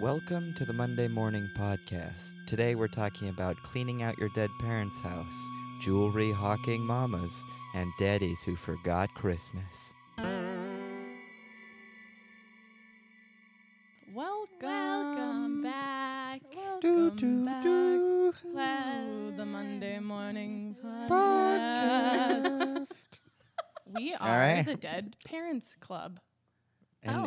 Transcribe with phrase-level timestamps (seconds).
[0.00, 2.32] Welcome to the Monday Morning Podcast.
[2.48, 5.48] Today we're talking about cleaning out your dead parents' house,
[5.80, 9.94] jewelry hawking mamas, and daddies who forgot Christmas.
[14.12, 16.42] Welcome, Welcome back.
[16.52, 21.08] Welcome back to the Monday morning podcast.
[21.08, 23.06] Podcast.
[23.94, 24.64] We are right.
[24.66, 26.18] the Dead Parents Club.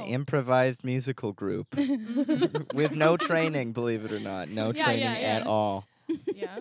[0.08, 1.68] An improvised musical group
[2.74, 4.48] with no training, believe it or not.
[4.50, 5.86] No Yeah, training yeah, at all.
[6.34, 6.60] yeah.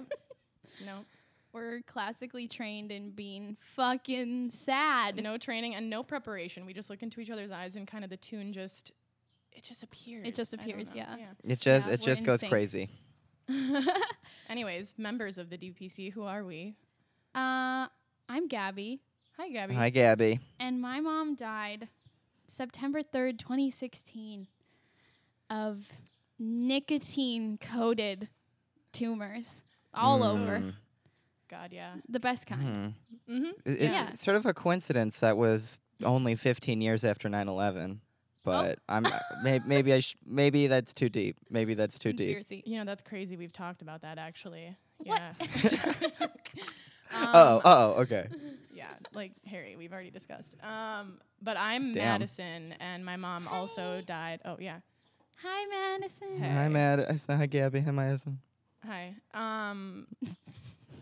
[0.85, 1.05] No,
[1.53, 5.23] We're classically trained in being fucking sad.
[5.23, 6.67] no training and no preparation.
[6.67, 8.91] We just look into each other's eyes and kind of the tune just
[9.53, 10.27] it just appears.
[10.29, 11.15] It just appears, know, yeah.
[11.45, 12.51] It just Yeah, it just goes sync.
[12.53, 12.91] crazy.
[14.51, 16.75] Anyways, members of the DPC, who are we?
[17.35, 17.87] uh,
[18.29, 19.01] I'm Gabby,
[19.39, 19.75] Hi, Gabby.
[19.75, 20.41] Hi, Gabby.
[20.59, 21.89] and my mom died
[22.49, 24.47] September 3rd, 2016,
[25.51, 25.93] of
[26.39, 28.29] nicotine coated
[28.93, 29.63] tumors
[29.95, 30.59] all over.
[30.61, 30.75] Mm,
[31.49, 31.95] God, yeah.
[32.09, 32.95] The best kind.
[33.29, 33.35] mhm.
[33.35, 33.71] Mm-hmm.
[33.71, 34.11] It- Yeah.
[34.11, 38.01] It's sort of a coincidence that was only 15 years after 9/11.
[38.43, 39.05] But I'm
[39.43, 41.37] may, maybe I sh- maybe that's too deep.
[41.51, 42.37] Maybe that's too deep.
[42.37, 42.63] Conspiracy.
[42.67, 43.37] You know, that's crazy.
[43.37, 44.77] We've talked about that actually.
[44.99, 45.21] What?
[45.21, 45.33] Yeah.
[47.15, 48.29] oh, Um, oh, okay.
[48.75, 50.55] yeah, like Harry, we've already discussed.
[50.63, 52.21] Um, but I'm Damn.
[52.21, 54.41] Madison, and my mom also died.
[54.45, 54.81] Oh yeah,
[55.43, 55.67] Hi,
[55.99, 56.39] Madison.
[56.39, 56.49] Hey.
[56.51, 57.21] Hi, Mad.
[57.29, 57.81] Hi, Gabby.
[57.81, 58.39] Hi, Madison.
[58.85, 59.15] hi.
[59.35, 60.07] Um,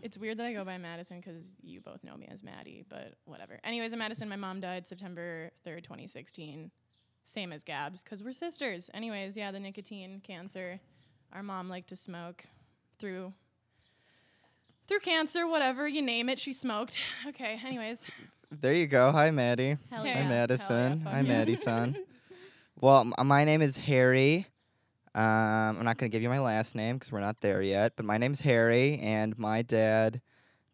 [0.01, 3.13] it's weird that I go by Madison because you both know me as Maddie, but
[3.25, 3.59] whatever.
[3.63, 4.27] Anyways, I'm Madison.
[4.27, 6.69] My mom died September third, 2016.
[7.27, 8.89] Same as Gabs, because we're sisters.
[8.93, 10.79] Anyways, yeah, the nicotine cancer.
[11.33, 12.43] Our mom liked to smoke
[12.99, 13.33] through
[14.87, 16.39] through cancer, whatever you name it.
[16.39, 16.97] She smoked.
[17.27, 17.59] Okay.
[17.65, 18.05] Anyways,
[18.51, 19.11] There you go.
[19.11, 19.77] Hi, Maddie.
[19.91, 20.09] Hell Hey.
[20.13, 20.13] Hi, yeah.
[20.13, 21.01] Hell yeah, Madison.
[21.01, 21.27] Hi, yeah.
[21.27, 21.95] Maddie, son.
[22.79, 24.47] Well, m- my name is Harry.
[25.15, 25.23] Um,
[25.79, 27.93] I'm not going to give you my last name because we're not there yet.
[27.95, 30.21] But my name's Harry, and my dad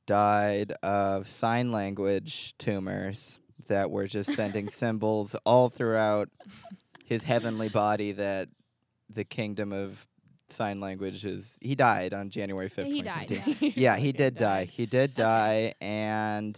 [0.08, 6.30] died of sign language tumors that were just sending symbols all throughout
[7.06, 8.12] his heavenly body.
[8.12, 8.50] That
[9.10, 10.08] the kingdom of
[10.52, 11.58] sign language is.
[11.62, 12.86] He died on January 5th.
[12.86, 13.70] He died, yeah.
[13.76, 14.66] Yeah, he did die.
[14.66, 16.58] He did die, and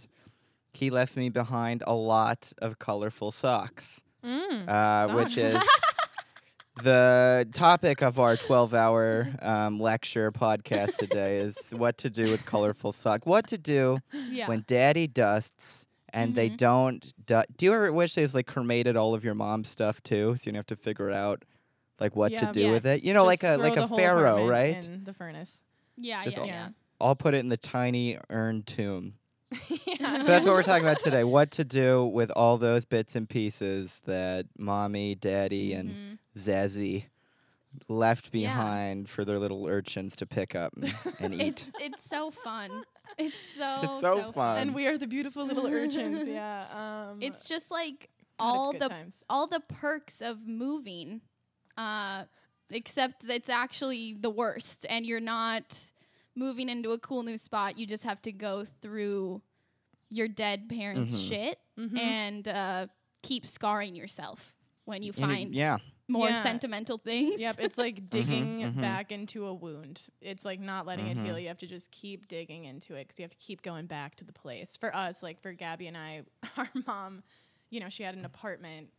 [0.72, 4.68] he left me behind a lot of colorful socks, Mm.
[4.68, 5.62] uh, which is
[6.82, 11.36] the topic of our 12-hour um, lecture podcast today.
[11.46, 13.26] Is what to do with colorful socks?
[13.26, 13.98] What to do
[14.30, 14.48] Yeah.
[14.48, 16.56] when Daddy dusts and they Mhm.
[16.56, 17.26] don't?
[17.26, 20.34] Du- do you ever wish they just like cremated all of your mom's stuff too,
[20.36, 21.44] so you don't have to figure it out
[22.00, 22.98] like what to Yeah, do with yes.
[22.98, 23.04] it?
[23.04, 24.84] You know, like Just a like throw a whole pharaoh, apartment right?
[24.84, 25.62] In the furnace.
[25.96, 26.68] yeah, just yeah, all- yeah.
[27.00, 29.14] I'll put it in the tiny urn tomb.
[29.68, 30.18] yeah.
[30.22, 31.24] So that's what we're talking about today.
[31.24, 36.18] What to do with all those bits and pieces that mommy, daddy, and Mhm.
[36.38, 37.04] Zazzy
[37.88, 38.48] left Yeah.
[38.54, 41.72] behind for their little urchins to pick up and, and It's eat.
[41.80, 42.84] it's so fun.
[43.18, 44.58] It's so It's so fun.
[44.58, 46.26] and we are the beautiful little urchins.
[46.28, 47.08] Yeah.
[47.10, 49.22] Um, It's just like God, all it's good the times.
[49.28, 51.20] all the perks of moving,
[51.76, 52.24] uh,
[52.70, 55.78] except that it's actually the worst, and you're not
[56.34, 57.78] moving into a cool new spot.
[57.78, 59.42] You just have to go through
[60.10, 61.28] your dead parents' Mhm.
[61.28, 61.98] shit Mhm.
[61.98, 62.86] and uh,
[63.22, 64.54] keep scarring yourself
[64.84, 65.78] when you You know, find yeah.
[66.08, 66.42] more Yeah.
[66.42, 67.40] sentimental things.
[67.40, 68.80] Yep, it's like digging mhm.
[68.80, 70.02] back into a wound.
[70.20, 71.38] It's like not letting it heal.
[71.38, 74.14] You have to just keep digging into it because you have to keep going back
[74.16, 74.76] to the place.
[74.76, 76.22] For us, like for Gabby and I,
[76.56, 77.22] our mom,
[77.70, 78.90] you know, she had an apartment.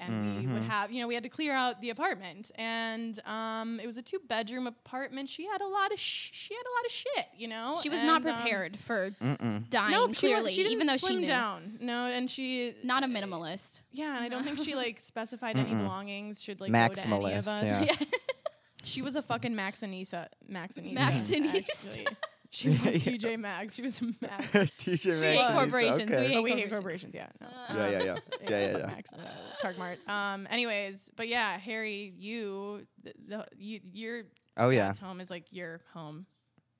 [0.00, 0.68] And we would Mhm.
[0.68, 4.02] have, you know, we had to clear out the apartment, and um, it was a
[4.02, 5.28] two-bedroom apartment.
[5.28, 7.76] She had a lot of, sh- she had a lot of shit, you know.
[7.82, 9.68] she was not and, um, prepared for Mm-mm.
[9.70, 9.90] dying.
[9.90, 11.26] Nope, clearly, she didn't even though she slim knew.
[11.26, 11.78] down.
[11.80, 13.80] No, and she Not a minimalist.
[13.90, 17.32] Yeah, and I don't think she like specified any belongings should like go to any
[17.34, 17.86] of us.
[17.88, 18.06] yeah.
[18.84, 20.28] She was a fucking Maxanisa.
[20.50, 20.94] Maxanisa.
[20.94, 22.16] Maxanisa.
[22.50, 22.72] Actually.
[22.72, 23.74] She loved TJ Maxx.
[23.74, 24.46] She was a Max.
[24.52, 26.70] TJ We hate Maxx, corporations, we hate But we hate corporations.
[26.70, 27.28] corporations, yeah.
[27.40, 27.46] No.
[27.46, 28.16] Uh, Yeah, yeah, yeah.
[28.48, 28.86] Yeah, yeah, fuck yeah.
[28.86, 29.18] Max, uh,
[29.66, 30.08] Targmart.
[30.08, 30.46] Um.
[30.50, 34.22] Anyways, but yeah, Harry, you, the, the you, your
[34.56, 34.86] Oh yeah.
[34.88, 36.26] dad's home is like your home,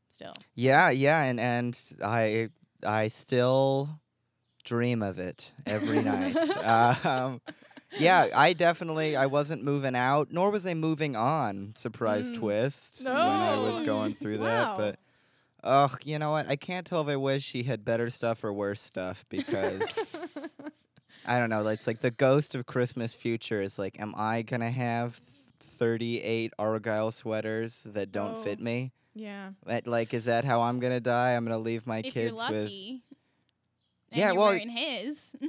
[0.08, 0.34] still.
[0.54, 2.48] Yeah, yeah, and and I
[2.84, 3.88] I still
[4.64, 6.36] dream of it every night.
[6.64, 7.40] um,
[7.98, 11.74] yeah, I definitely I wasn't moving out, nor was I moving on.
[11.76, 12.36] Surprise Mm.
[12.38, 14.44] twist when I was going through Wow.
[14.46, 14.98] that, but.
[15.64, 16.48] Ugh, you know what?
[16.48, 19.82] I can't tell if I wish he had better stuff or worse stuff because
[21.26, 21.66] I don't know.
[21.66, 25.20] It's like the ghost of Christmas future is like, am I gonna have
[25.60, 28.42] 38 Argyle sweaters that don't Oh.
[28.42, 28.92] fit me?
[29.14, 29.50] yeah.
[29.66, 31.32] That, like, is that how I'm gonna die?
[31.34, 32.40] I'm gonna leave my if kids.
[32.40, 33.00] And
[34.12, 35.32] Yeah, well- wearing his.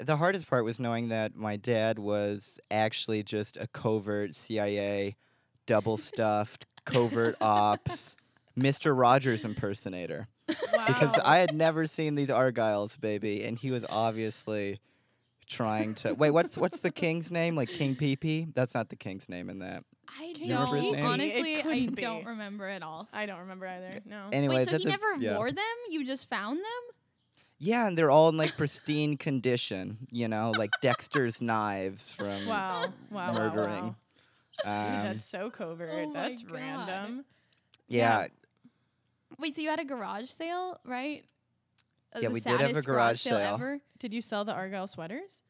[0.00, 5.16] The hardest part was knowing that my dad was actually just a covert CIA
[5.66, 8.16] double stuffed, covert ops,
[8.58, 8.98] Mr.
[8.98, 10.28] Rogers impersonator.
[10.72, 10.84] Wow.
[10.86, 14.80] Because I had never seen these Argyles, baby, and he was obviously
[15.48, 16.30] trying to wait.
[16.30, 17.54] What's what's the king's name?
[17.56, 19.84] Like King Pee That's not the king's name in that.
[20.18, 21.04] I Can you remember his don't name?
[21.06, 21.56] honestly.
[21.62, 22.02] I be.
[22.02, 23.08] don't remember at all.
[23.12, 24.00] I don't remember either.
[24.06, 24.28] No.
[24.32, 25.36] Anyway, Wait, so that's he a- never yeah.
[25.36, 25.64] wore them?
[25.90, 26.64] You just found them?
[27.58, 29.98] Yeah, and they're all in like pristine condition.
[30.10, 32.86] You know, like Dexter's knives from Wow.
[33.10, 33.32] Wow.
[33.32, 33.84] wow, murdering.
[33.84, 33.96] wow.
[34.64, 35.90] Dude, Um, that's so covert.
[35.92, 37.24] Oh that's random.
[37.86, 38.26] yeah, yeah.
[39.38, 41.24] Wait, so you had a garage sale, right?
[42.14, 43.54] Uh, Yeah, the we did have a saddest garage sale.
[43.54, 43.80] ever.
[43.98, 45.42] Did you sell the Argyle sweaters?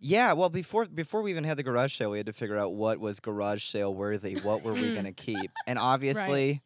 [0.00, 2.74] Yeah, well, before before we even had the garage sale, we had to figure out
[2.74, 4.34] what was garage sale worthy.
[4.34, 5.50] What were we gonna keep?
[5.66, 6.60] And obviously,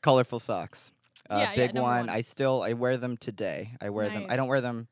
[0.00, 0.92] colorful socks.
[1.28, 2.06] Uh, Yeah, yeah, big number one.
[2.06, 2.08] one.
[2.08, 3.72] I still I wear them today.
[3.82, 4.26] I wear them.
[4.30, 4.88] I don't wear them.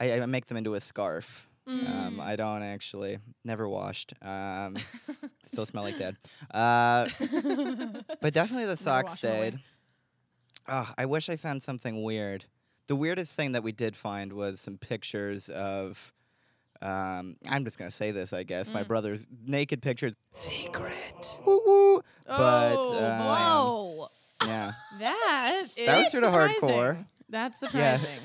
[0.00, 1.48] I, I make them into a scarf.
[1.66, 1.78] Um,
[2.16, 2.20] Mm.
[2.20, 3.18] I don't actually.
[3.44, 4.14] Never washed.
[4.22, 4.76] Um,
[5.44, 6.16] still smell like dad.
[6.50, 7.08] Uh,
[8.20, 9.54] but definitely the socks stayed.
[9.54, 9.62] away.
[10.68, 10.74] Stayed.
[10.74, 12.44] Oh, I wish I found something weird.
[12.86, 16.12] The weirdest thing that we did find was some pictures of.
[16.80, 18.70] Um, I'm just gonna say this, I guess.
[18.70, 18.88] My Mm.
[18.88, 20.14] brother's naked pictures.
[20.32, 21.40] Secret.
[21.44, 22.02] Woo woo.
[22.24, 24.08] But, oh, um, Whoa.
[24.46, 24.72] Yeah.
[25.00, 26.60] that is That was sorta hardcore.
[26.60, 27.06] surprising.
[27.28, 28.20] That's surprising.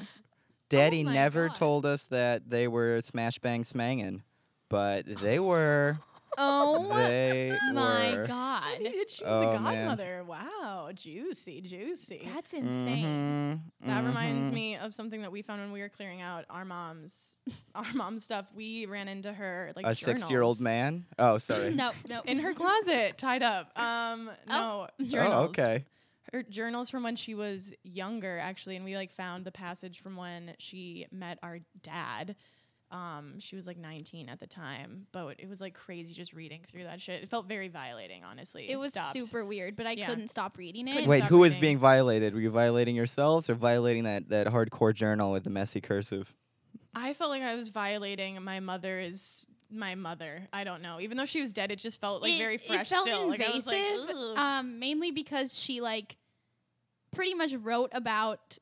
[0.70, 1.56] Daddy my never God.
[1.56, 4.22] told us that they were smash bang smangin',
[4.70, 5.98] but they were.
[6.38, 8.26] Oh they my were.
[8.28, 8.64] god.
[9.08, 9.86] She's Oh, the man.
[9.88, 10.24] godmother.
[10.26, 12.28] Wow, juicy, juicy.
[12.34, 13.62] That's insane.
[13.84, 14.54] Mhm, That reminds mhm.
[14.54, 17.36] me of something that we found when we were clearing out our mom's
[17.76, 18.46] our mom's stuff.
[18.56, 21.06] We ran into her like A six-year-old man.
[21.20, 21.74] Oh, sorry.
[21.74, 22.22] No, no.
[22.26, 23.78] in her closet, tied up.
[23.78, 25.34] Um, no journals.
[25.36, 25.86] Oh, okay.
[26.32, 30.16] Her journals from when she was younger, actually, and we like found the passage from
[30.16, 32.36] when she met our dad.
[32.94, 36.62] Um, she was like 19 at the time, but it was like crazy just reading
[36.70, 37.24] through that shit.
[37.24, 38.70] It felt very violating, honestly.
[38.70, 39.14] It was Stopped.
[39.14, 40.08] super weird, but I Yeah.
[40.08, 40.92] couldn't stop reading it.
[40.94, 41.62] Couldn't Wait, stop who was reading.
[41.62, 42.36] being violated?
[42.36, 46.36] Were you violating yourselves or violating that, that hardcore journal with the messy cursive?
[46.94, 50.48] I felt like I was violating my mother's my mother.
[50.54, 51.00] I don't know.
[51.02, 53.28] Even though she was dead, it just felt like it, very fresh It felt still.
[53.28, 56.16] Like, I was invasive, like, "Ugh." um, mainly because she like
[57.12, 58.60] pretty much wrote about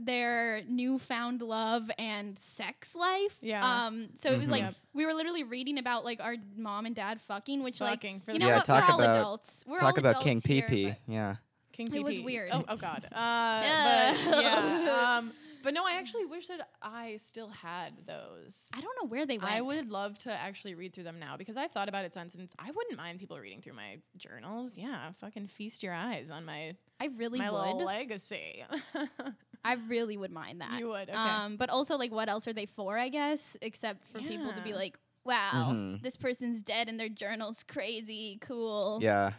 [0.00, 3.36] their newfound love and sex life.
[3.40, 3.64] Yeah.
[3.86, 4.10] Um.
[4.16, 4.52] So it was Mhm.
[4.52, 4.74] like Yep.
[4.94, 8.32] we were literally reading about like our mom and dad fucking, which fucking like for
[8.32, 8.66] you know Yeah, what?
[8.66, 9.64] talk we're all about- adults.
[9.66, 10.88] We're Talk all about King adults Pee here, Pee.
[10.90, 11.36] but- Yeah.
[11.72, 12.50] King Pee It was weird.
[12.52, 13.08] Oh, oh God.
[13.12, 14.16] Uh, Ugh.
[14.30, 15.16] but yeah.
[15.18, 15.32] Um,
[15.64, 18.68] but no, I actually wish that I still had those.
[18.74, 19.52] I don't know where they went.
[19.52, 22.34] I would love to actually read through them now because I've thought about it since,
[22.34, 24.76] and I wouldn't mind people reading through my journals.
[24.76, 27.84] Yeah, fucking feast your eyes on my I really my little would.
[27.86, 28.64] legacy.
[29.64, 30.78] I really would mind that.
[30.80, 31.12] You would, okay.
[31.12, 32.98] Um, but also like, what else are they for?
[32.98, 36.02] I guess, except for people to be like, wow, Mhm.
[36.02, 38.98] this person's dead and their journal's crazy, cool.
[39.00, 39.32] Yeah.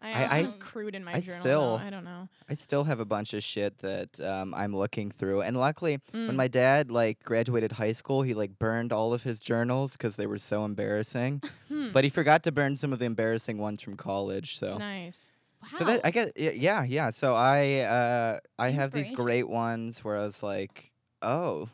[0.00, 1.40] I, I- I, I- have crude in my I journal.
[1.40, 1.84] still- though.
[1.84, 2.28] I don't know.
[2.48, 5.40] I still have a bunch of shit that um, I'm looking through.
[5.42, 6.36] And luckily, when Mm.
[6.36, 10.26] my dad like graduated high school, he like burned all of his journals because they
[10.26, 11.42] were so embarrassing.
[11.68, 11.90] Hmm.
[11.92, 14.56] But he forgot to burn some of the embarrassing ones from college.
[14.58, 15.28] So nice.
[15.72, 15.78] Wow.
[15.78, 17.10] So that I get y- yeah yeah.
[17.10, 20.92] So I uh I have these great ones where I was like,
[21.22, 21.68] oh,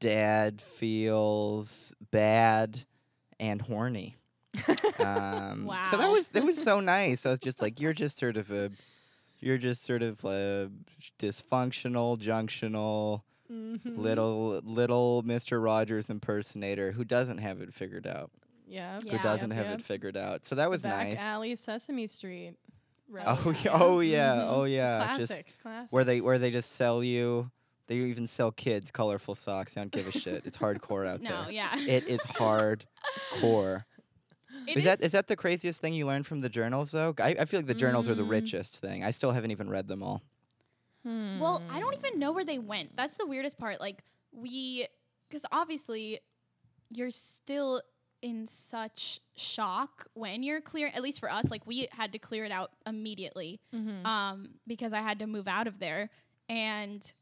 [0.00, 2.80] dad feels bad
[3.40, 4.16] and horny.
[5.00, 7.26] Um, So that was that was so nice.
[7.26, 8.70] I was just like, you're just sort of a,
[9.40, 10.70] you're just sort of a
[11.18, 13.98] dysfunctional, junctional, Mhm.
[13.98, 18.30] little little Mister Rogers impersonator who doesn't have it figured out.
[18.66, 18.98] Yeah.
[19.04, 19.12] Yeah.
[19.16, 19.80] Who doesn't Yep, have yep.
[19.80, 20.46] it figured out.
[20.46, 21.18] So that was back nice.
[21.18, 22.54] alley Sesame Street.
[23.26, 24.46] Oh yeah, oh yeah, Mhm.
[24.50, 24.98] oh yeah.
[25.14, 25.46] Classic.
[25.46, 25.92] Just classic.
[25.92, 27.50] where they where they just sell you.
[27.86, 29.76] They even sell kids colorful socks.
[29.76, 30.42] I don't give a shit.
[30.46, 31.42] It's hardcore out no, there.
[31.44, 31.78] No, yeah.
[31.86, 33.84] It is hardcore.
[34.66, 37.12] It is, that is that the craziest thing you learned from the journals though?
[37.18, 38.30] I, I feel like the journals are the Mm.
[38.30, 39.04] richest thing.
[39.04, 40.22] I still haven't even read them all.
[41.04, 42.06] Well, I don't Hmm.
[42.06, 42.96] even know where they went.
[42.96, 43.78] That's the weirdest part.
[43.78, 44.86] Like we,
[45.28, 46.20] because obviously,
[46.90, 47.82] you're still
[48.24, 50.90] in such shock when you're clear.
[50.94, 53.60] At least for us, like we had to clear it out immediately.
[53.72, 54.04] Mhm.
[54.06, 56.08] um, because I had to move out of there.
[56.48, 57.12] And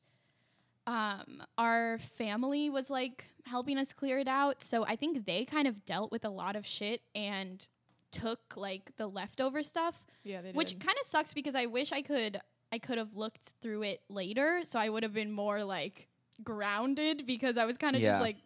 [0.87, 4.63] um, our family was like helping us clear it out.
[4.63, 7.67] So I think they kind of dealt with a lot of shit and
[8.11, 12.03] took like the leftover stuff, yeah, they which kind of sucks because I wish I
[12.03, 12.41] could
[12.71, 16.09] I could have looked through it later, so I would have been more like
[16.45, 18.11] grounded because I was kind of Yeah.
[18.13, 18.37] just like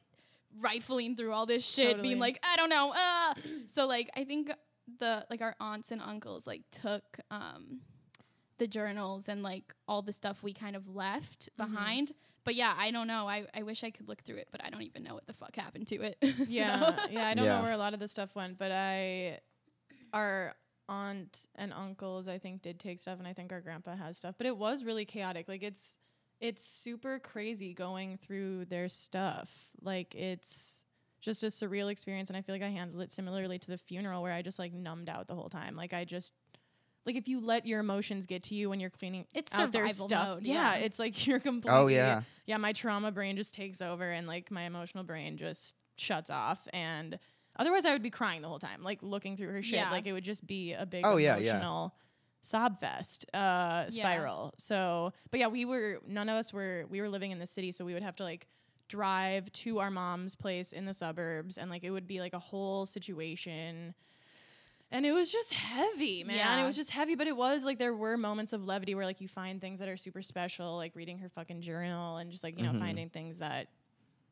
[0.61, 2.09] rifling through all this shit, Totally.
[2.09, 2.93] being like, I don't know.
[2.95, 3.35] Ah.
[3.73, 4.51] so like I think
[5.01, 7.81] the like our aunts and uncles like took um
[8.59, 11.57] the journals and like all the stuff we kind of left Mhm.
[11.73, 12.13] behind.
[12.45, 13.27] But yeah, I don't know.
[13.29, 15.33] I, I wish I could look through it, but I don't even know what the
[15.33, 16.17] fuck happened to it.
[16.23, 17.27] So- yeah, yeah.
[17.27, 17.57] I don't Yeah.
[17.57, 19.41] know where a lot of the stuff went, but I,
[20.13, 20.55] our
[20.89, 24.37] aunt and uncles I think did take stuff and I think our grandpa has stuff,
[24.39, 25.49] but it was really chaotic.
[25.49, 25.97] Like it's
[26.41, 29.69] it's super crazy going through their stuff.
[29.81, 30.85] Like it's
[31.21, 34.23] just a surreal experience and I feel like I handled it similarly to the funeral
[34.23, 35.75] where I just like numbed out the whole time.
[35.77, 36.33] Like I just
[37.05, 39.89] like if you let your emotions get to you when you're cleaning It's out their
[39.89, 40.85] survival stuff, mode, yeah, yeah.
[40.85, 42.23] it's like you're completely Oh yeah.
[42.47, 46.69] yeah, my trauma brain just takes over and like my emotional brain just shuts off
[46.73, 47.19] and
[47.59, 49.77] otherwise I would be crying the whole time, like looking through her shit.
[49.77, 49.91] Yeah.
[49.91, 51.81] Like it would just be a big Oh, yeah, yeah.
[52.55, 54.55] Emotional sob fest uh spiral.
[54.59, 57.73] So but yeah, we were none of us were we were living in the city,
[57.73, 58.47] so we would have to like
[58.89, 62.39] drive to our mom's place in the suburbs and like it would be like a
[62.39, 63.95] whole situation.
[64.93, 66.37] And it was just heavy, man.
[66.37, 66.63] Yeah.
[66.63, 69.21] It was just heavy, but it was like there were moments of levity where like
[69.21, 72.57] you find things that are super special, like reading her fucking journal and just like,
[72.57, 72.79] you know, Mhm.
[72.79, 73.67] finding things that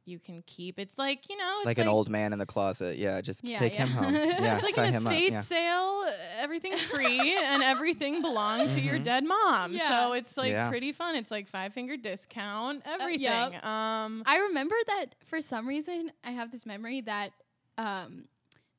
[0.06, 0.78] you can keep.
[0.78, 2.98] It's like, you know, it's Like, an old man in the closet.
[2.98, 3.86] Yeah, just Yeah, take yeah.
[3.86, 4.14] him home.
[4.14, 5.40] Yeah, it's like an estate yeah.
[5.40, 6.04] sale.
[6.38, 9.02] Everything's free and everything belonged to your Mhm.
[9.04, 9.72] dead mom.
[9.74, 9.88] Yeah.
[9.88, 10.68] So it's like Yeah.
[10.68, 11.16] pretty fun.
[11.16, 13.20] It's like five finger discount, everything.
[13.20, 13.64] yep.
[13.64, 17.30] Um I remember that for some reason I have this memory that
[17.78, 18.26] um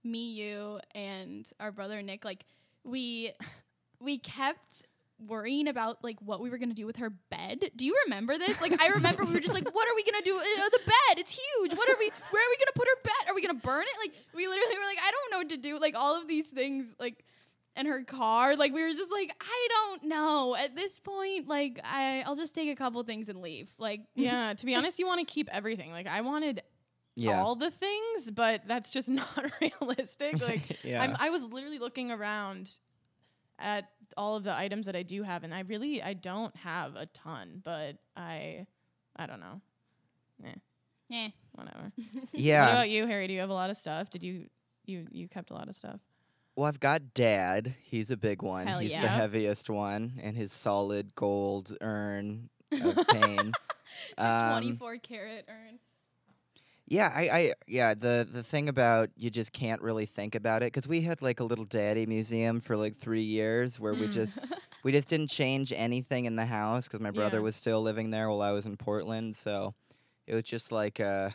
[0.03, 2.45] me, you, and our brother Nick, like
[2.83, 3.31] we
[3.99, 4.83] we kept
[5.19, 7.71] worrying about like what we were gonna do with her bed.
[7.75, 8.59] Do you remember this?
[8.61, 10.37] Like I remember we were just like, what are we gonna do?
[10.37, 11.73] Uh, the bed, it's huge.
[11.73, 12.11] What are we?
[12.31, 13.29] Where are we gonna put her bed?
[13.31, 13.97] Are we gonna burn it?
[13.99, 15.79] Like we literally were like, I don't know what to do.
[15.79, 17.23] Like all of these things, like.
[17.77, 20.55] And her car, like we were just like, I don't know.
[20.55, 23.67] At this point, like I, I'll just take a couple things and leave.
[23.77, 25.91] Like, yeah, to be honest, you want to keep everything.
[25.91, 26.61] Like I wanted
[27.17, 27.41] Yeah.
[27.43, 30.39] all the things, but that's just not realistic.
[30.39, 31.03] Like yeah.
[31.03, 32.71] I'm, I was literally looking around
[33.59, 36.95] at all of the items that I do have, and I really I don't have
[36.95, 38.65] a ton, but I
[39.15, 39.61] I don't know.
[40.45, 40.53] eh.
[41.09, 41.27] Yeah.
[41.53, 41.91] Whatever.
[42.33, 42.65] yeah.
[42.65, 43.27] What about you, Harry?
[43.27, 44.09] Do you have a lot of stuff?
[44.09, 44.47] Did you
[44.85, 45.99] you you kept a lot of stuff?
[46.55, 47.75] Well, I've got dad.
[47.83, 48.65] He's a big one.
[48.65, 53.51] Hell He's the heaviest one, and his solid gold urn of pain.
[54.17, 55.79] Um, 24 karat urn.
[56.87, 57.95] Yeah, I, I, yeah.
[57.95, 61.39] The the thing about you just can't really think about it because we had like
[61.39, 64.11] a little daddy museum for like three years where we Mm.
[64.11, 64.39] just
[64.83, 67.43] we just didn't change anything in the house because my brother Yeah.
[67.43, 69.35] was still living there while I was in Portland.
[69.35, 69.73] So
[70.27, 71.31] it was just like uh,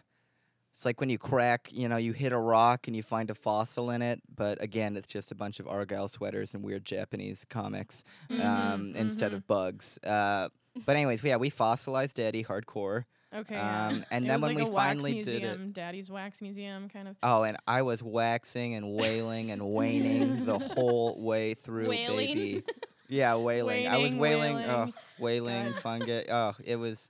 [0.73, 3.35] it's like when you crack, you know, you hit a rock and you find a
[3.35, 7.45] fossil in it, but again, it's just a bunch of argyle sweaters and weird Japanese
[7.49, 8.41] comics Mm-hmm.
[8.47, 9.37] um, instead mhm.
[9.37, 9.99] of bugs.
[10.05, 10.49] Uh,
[10.87, 13.05] but anyways, yeah, we fossilized daddy hardcore.
[13.35, 13.55] Okay.
[13.55, 13.87] yeah.
[13.89, 17.17] Um, and It then when like we finally did it- Daddy's wax museum, kind of.
[17.23, 22.17] Oh, and I was waxing and wailing and waning the whole way through, Wailing?
[22.35, 22.63] baby.
[23.09, 23.87] Yeah, wailing.
[23.89, 24.57] I was Waning, wailing.
[24.69, 25.55] Oh, wailing.
[25.55, 26.27] wailing, fungus.
[26.31, 27.09] Oh, it was,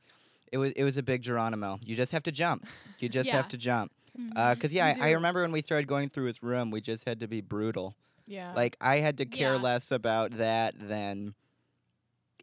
[0.50, 1.78] it was, it was a big Geronimo.
[1.82, 2.66] You just have to jump.
[2.98, 3.36] You just Yeah.
[3.36, 3.92] have to jump.
[4.18, 4.32] Mhm.
[4.36, 7.06] Uh 'cause yeah, I, I remember when we started going through his room, we just
[7.06, 7.94] had to be brutal.
[8.26, 8.52] Yeah.
[8.54, 9.60] Like I had to care Yeah.
[9.60, 11.34] less about that than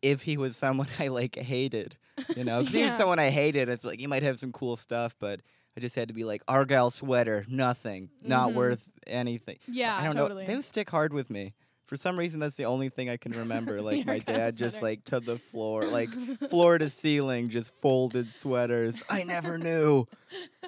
[0.02, 1.98] if he was someone I like hated.
[2.36, 2.98] You know, 'Cause even Yeah.
[2.98, 5.42] someone I hated, it's like you might have some cool stuff, but
[5.76, 8.56] I just had to be like Argyle sweater, nothing, not Mhm.
[8.56, 9.58] worth anything.
[9.68, 9.98] yeah.
[10.00, 10.46] I don't totally.
[10.46, 10.56] know.
[10.56, 11.54] They stick hard with me.
[11.86, 13.82] For some reason, that's the only thing I can remember.
[13.82, 16.10] Like my dad just like to the floor, like
[16.50, 19.02] floor to ceiling, just folded sweaters.
[19.10, 20.06] I never knew.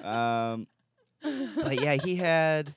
[0.02, 0.66] Um,
[1.22, 2.74] but yeah, he had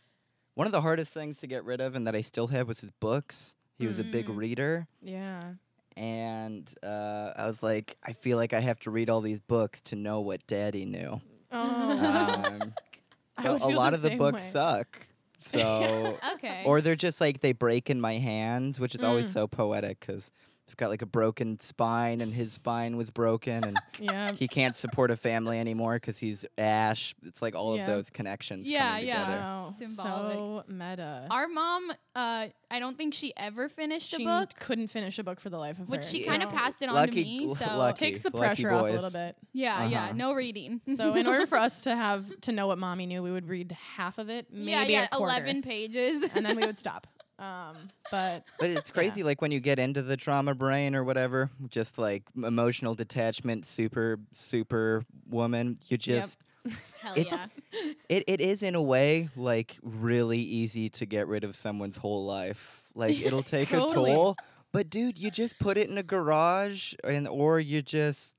[0.55, 2.81] one of the hardest things to get rid of, and that I still have was
[2.81, 3.55] his books.
[3.77, 4.37] He was a big Mm.
[4.37, 5.53] reader, yeah.
[5.97, 9.81] And uh, I was like, I feel like I have to read all these books
[9.81, 11.21] to know what Daddy knew.
[11.51, 11.57] Oh.
[11.59, 12.73] Um,
[13.37, 14.49] I but would a feel lot of the books way.
[14.49, 15.07] suck.
[15.45, 16.63] So Okay.
[16.65, 19.33] or they're just like they break in my hands, which is always Mm.
[19.33, 20.31] so poetic because
[20.73, 24.33] they've got like a broken spine, and his spine was broken, and Yeah.
[24.33, 27.13] he can't support a family anymore because he's Ash.
[27.23, 27.81] It's like all Yeah.
[27.83, 28.67] of those connections.
[28.67, 29.27] Yeah, yeah.
[29.39, 29.73] Wow.
[29.77, 30.33] Symbolic.
[30.33, 31.27] So meta.
[31.29, 35.23] Our mom, uh, I don't think she ever finished she a book, couldn't finish a
[35.23, 35.91] book for the life of her.
[35.91, 36.27] which she Yeah.
[36.29, 37.45] kind of passed it on Lucky- to me.
[37.49, 38.05] l- So lucky.
[38.05, 39.35] takes the pressure off a little bit.
[39.53, 40.13] yeah, yeah, Uh-huh.
[40.15, 40.81] no reading.
[40.97, 43.71] So in order for us to have to know what mommy knew, we would read
[43.95, 47.05] half of it, maybe yeah, yeah, a quarter, eleven pages, and then we would stop.
[47.39, 47.75] Um,
[48.11, 51.97] but But it's crazy, like when you get into the trauma brain or whatever, just
[51.97, 55.99] like emotional detachment, super, super woman, you Yep.
[55.99, 56.39] just,
[57.01, 57.91] Hell It's- yeah.
[58.09, 62.23] it, it is in a way like really easy to get rid of someone's whole
[62.25, 62.83] life.
[62.95, 64.11] Like it'll take Totally.
[64.11, 64.37] a toll,
[64.71, 68.35] but dude, you just put it in a garage and or you just,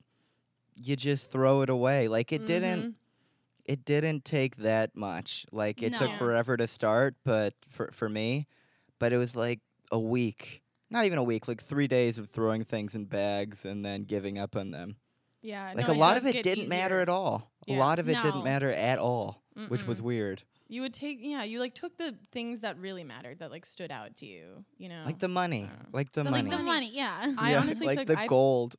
[0.76, 2.08] you just throw it away.
[2.08, 2.94] Like it didn't, Mhm.
[3.64, 5.46] it didn't take that much.
[5.52, 8.46] Like it took forever to start, but for for me,
[9.04, 9.60] but it was like
[9.92, 10.62] a week.
[10.90, 14.38] Not even a week, like 3 days of throwing things in bags and then giving
[14.38, 14.96] up on them.
[15.42, 17.52] Yeah, Like no, a lot of it didn't matter at all.
[17.66, 17.76] Yeah.
[17.76, 18.22] A lot of it No.
[18.22, 19.42] didn't matter at all.
[19.68, 20.42] which was weird.
[20.68, 23.92] You would take, yeah, you like took the things that really mattered that like stood
[23.92, 24.64] out to you.
[24.78, 26.42] You know, Like the money, Uh, like the The, money.
[26.48, 26.88] Like the Money.
[26.88, 27.34] money, yeah.
[27.38, 28.74] I Yeah, honestly like took- the I- gold.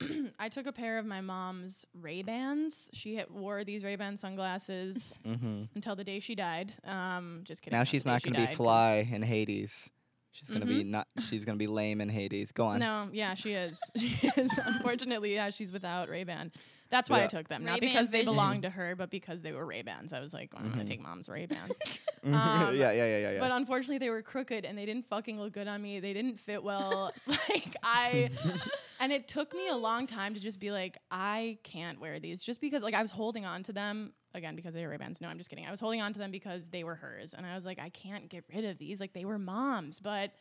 [0.38, 2.90] I took a pair of my mom's Ray Bans.
[2.92, 6.74] She had, wore these Ray Ban sunglasses hmm until the day she died.
[6.84, 7.78] Um, just kidding.
[7.78, 9.90] Now she's not going to be died, 'cause- fly in Hades.
[10.32, 11.08] She's going to be not.
[11.28, 12.52] She's going to be lame in Hades.
[12.52, 12.78] Go on.
[12.78, 13.76] No, yeah, she is.
[13.98, 14.48] she is.
[14.64, 16.52] Unfortunately, yeah, she's without Ray Ban.
[16.88, 17.24] That's why Yeah.
[17.24, 19.82] I took them, not Ray-Ban because they belonged to her, but because they were Ray
[19.82, 20.12] Bans.
[20.12, 20.72] I was like, I'm Mhm.
[20.72, 21.76] gonna take mom's Ray Bans.
[22.24, 23.40] yeah, Um, yeah, yeah, yeah, yeah.
[23.40, 25.98] But unfortunately, they were crooked and they didn't fucking look good on me.
[26.00, 27.12] They didn't fit well.
[27.26, 28.30] like I,
[29.00, 32.42] and it took me a long time to just be like, I can't wear these,
[32.42, 35.20] just because like I was holding on to them again because they were Ray Bans.
[35.20, 35.66] No, I'm just kidding.
[35.66, 37.88] I was holding on to them because they were hers, and I was like, I
[37.88, 39.00] can't get rid of these.
[39.00, 40.32] Like they were mom's, but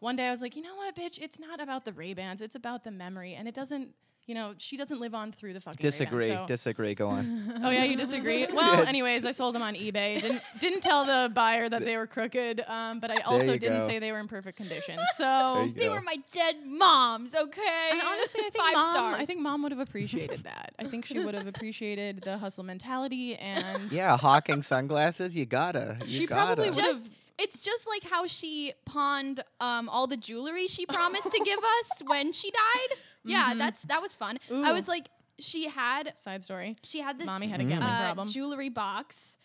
[0.00, 1.18] one day I was like, you know what, bitch?
[1.20, 2.40] It's not about the Ray Bans.
[2.40, 3.90] It's about the memory, and it doesn't.
[4.26, 5.78] You know, she doesn't live on through the fucking.
[5.78, 6.28] Ray-Bans, disagree.
[6.30, 6.94] so- Disagree.
[6.96, 7.60] Go on.
[7.64, 8.44] Oh yeah, you disagree.
[8.52, 10.20] Well, anyways, I sold them on eBay.
[10.20, 13.86] Didn't didn't tell the buyer that they were crooked, um, but I also didn't go.
[13.86, 14.98] say they were in perfect condition.
[15.16, 15.92] So, They go.
[15.92, 17.88] were my dead moms, okay?
[17.92, 19.16] and honestly, I think Five mom, stars.
[19.20, 20.74] I think mom would have appreciated that.
[20.78, 25.36] I think she would have appreciated the hustle mentality, and Yeah, hawking sunglasses.
[25.36, 25.98] You gotta.
[26.04, 26.46] You She gotta.
[26.46, 27.10] probably would just have.
[27.38, 32.02] it's just like how she pawned um, all the jewelry she promised to give us
[32.06, 32.98] when she died.
[33.26, 33.58] Yeah, Mhm.
[33.58, 34.38] that's that was fun.
[34.50, 34.74] I Ooh.
[34.74, 36.76] was like, she had Side story.
[36.82, 37.68] she had this Mommy had a Mm.
[37.68, 38.28] gambling uh, problem.
[38.28, 39.36] jewelry box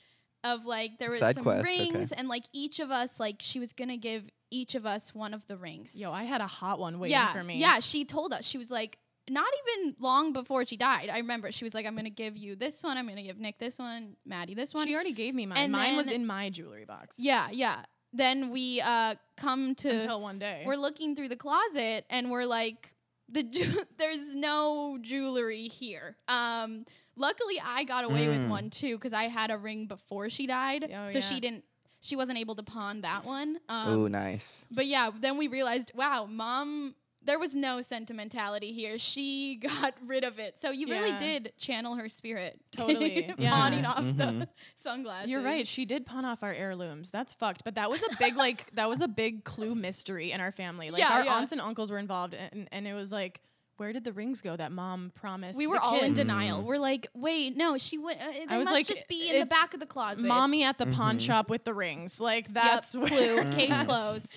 [0.43, 1.91] of like there were Side some quest, okay.
[1.91, 5.33] rings and like each of us like she was gonna give each of us one
[5.33, 6.00] of the rings.
[6.00, 7.57] Yo, I had a hot one waiting yeah, for me.
[7.57, 7.79] yeah.
[7.79, 8.97] She told us she was like.
[9.29, 9.47] Not
[9.77, 12.81] even long before she died, I remember she was like, "I'm gonna give you this
[12.83, 12.97] one.
[12.97, 15.59] I'm gonna give Nick this one, Maddie this one." She already gave me mine.
[15.59, 17.19] And mine was then- in my jewelry box.
[17.19, 17.83] yeah, yeah.
[18.11, 20.63] Then we uh come to Until one day.
[20.65, 22.90] we're looking through the closet and we're like
[23.31, 26.85] the ju- there's no jewelry here um
[27.15, 28.50] luckily i got away with Mm.
[28.50, 31.25] one too because i had a ring before she died Oh, so yeah.
[31.25, 31.63] she didn't
[32.01, 34.65] she wasn't able to pawn that one um Ooh, nice.
[34.71, 40.24] but yeah then we realized wow mom there was no sentimentality here she got rid
[40.24, 43.51] of it so you really did channel her spirit Totally, yeah.
[43.51, 44.48] pawning off the Mhm.
[44.77, 45.68] sunglasses You're right.
[45.68, 47.10] She did pawn off our heirlooms.
[47.10, 47.64] That's fucked.
[47.64, 50.90] But that was a big like that was a big clue mystery in our family.
[50.90, 51.34] Like Yeah, our yeah.
[51.36, 53.42] aunts and uncles were involved, and, and it was like,
[53.81, 55.57] where did the rings go that mom promised?
[55.57, 56.61] we the were all in denial.
[56.61, 58.22] We're like, wait, no, she went.
[58.22, 60.24] Uh, they I was must like, just be in the back of the closet.
[60.24, 61.22] Mommy at the pawn Mhm.
[61.22, 62.22] shop with the rings.
[62.22, 63.44] Like Yep, that's clue.
[63.53, 64.31] Case closed.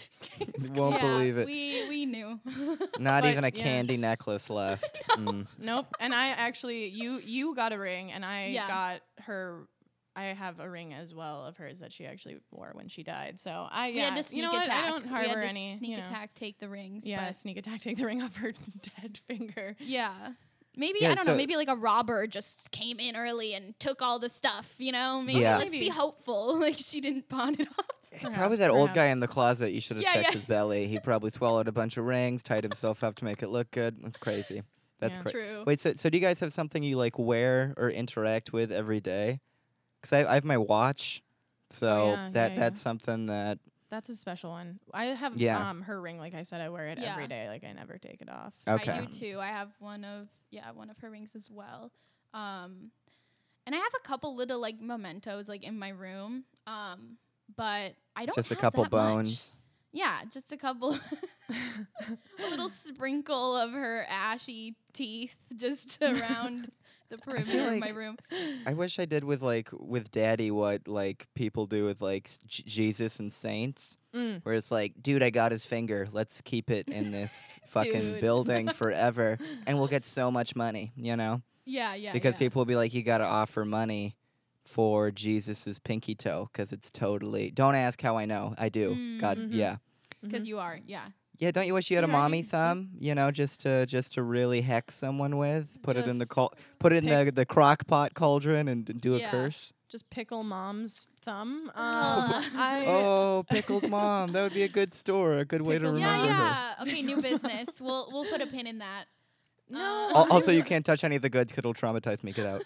[0.72, 1.46] Won't Yeah, believe it.
[1.46, 2.40] We we knew.
[2.98, 3.62] Not but, even a yeah.
[3.62, 5.02] candy necklace left.
[5.14, 5.46] Mm.
[5.59, 5.87] Nope.
[6.00, 8.66] And I actually, you you got a ring, and I Yeah.
[8.66, 9.68] got her.
[10.16, 13.40] I have a ring as well of hers that she actually wore when she died.
[13.40, 14.66] So I we yeah, had to sneak you know what?
[14.66, 14.85] attack.
[14.85, 16.03] I don't we harbor had to any sneak you know.
[16.05, 17.07] attack, take the rings.
[17.07, 18.53] Yeah, but sneak attack, take the ring off her
[19.00, 19.77] dead finger.
[19.81, 20.12] yeah.
[20.77, 21.37] Maybe Yeah, I don't know.
[21.37, 24.74] Maybe like a robber just came in early and took all the stuff.
[24.79, 25.22] You know.
[25.22, 25.59] Maybe Yeah.
[25.59, 26.59] let's be hopeful.
[26.61, 27.87] Like she didn't pawn it off.
[28.11, 29.72] It's probably Perhaps, that old guy in the closet.
[29.72, 30.35] You should have Yeah, checked yeah.
[30.35, 30.87] his belly.
[30.87, 33.96] He probably swallowed a bunch of rings, tied himself up to make it look good.
[34.03, 34.62] That's crazy.
[35.00, 35.22] That's Yeah.
[35.22, 35.38] crazy.
[35.38, 35.64] True.
[35.66, 39.00] Wait, so so do you guys have something you like wear or interact with every
[39.00, 39.40] day?
[40.05, 41.23] Because I, I have my watch,
[41.71, 42.83] so Oh, yeah, that yeah, that's yeah.
[42.85, 43.59] something that
[43.90, 44.81] That's a special one.
[44.93, 45.61] I have Yeah.
[45.71, 46.19] um her ring.
[46.19, 47.12] Like I said, I wear it Yeah.
[47.12, 47.49] every day.
[47.49, 48.53] Like I never take it off.
[48.69, 48.90] okay.
[48.93, 49.38] I do too.
[49.40, 51.90] I have one of yeah, one of her rings as well.
[52.35, 52.90] Um
[53.67, 56.45] and I have a couple little like mementos like in my room.
[56.67, 57.17] Um
[57.57, 59.14] but I don't Just a couple that much.
[59.14, 59.51] bones.
[59.93, 60.99] Yeah, just a couple
[61.51, 66.71] a little sprinkle of her ashy teeth just around
[67.16, 68.16] the perimeter of my like- room.
[68.66, 72.62] I wish I did with like with Daddy what like people do with like J-
[72.66, 74.42] Jesus and saints, Mm.
[74.44, 76.07] where it's like, dude, I got his finger.
[76.12, 81.16] Let's keep it in this fucking building forever, and we'll get so much money, you
[81.16, 81.42] know?
[81.66, 82.12] Yeah, yeah.
[82.12, 82.38] because yeah.
[82.38, 84.14] people will be like, you got to offer money
[84.64, 87.50] for Jesus's pinky toe because it's totally.
[87.50, 88.55] Don't ask how I know.
[88.57, 89.18] I do.
[89.20, 89.48] God, Mhm.
[89.53, 89.77] yeah,
[90.22, 90.48] because Mhm.
[90.48, 91.07] you are, yeah.
[91.38, 91.51] Yeah.
[91.51, 92.90] Don't you wish you had a Yeah, mommy thumb?
[92.99, 95.83] You know, just to just to really hex someone with.
[95.83, 98.68] Put it in the Just col- Put it in the pick- the crock pot cauldron
[98.68, 99.31] and d- do a Yeah.
[99.31, 99.73] curse.
[99.90, 101.70] just pickle mom's thumb.
[101.75, 102.44] Um, Ugh.
[102.57, 104.33] I Oh, pickled mom.
[104.33, 105.38] That would be a good store.
[105.38, 106.85] A good way to Pickled remember Yeah, her.
[106.87, 106.92] yeah.
[106.92, 107.81] Okay, new business.
[107.81, 109.05] we'll we'll put a pin in that.
[109.70, 110.09] no.
[110.14, 112.33] Uh, Al- Also, you can't touch any of the goods 'cause it'll traumatize me.
[112.33, 112.62] Get out.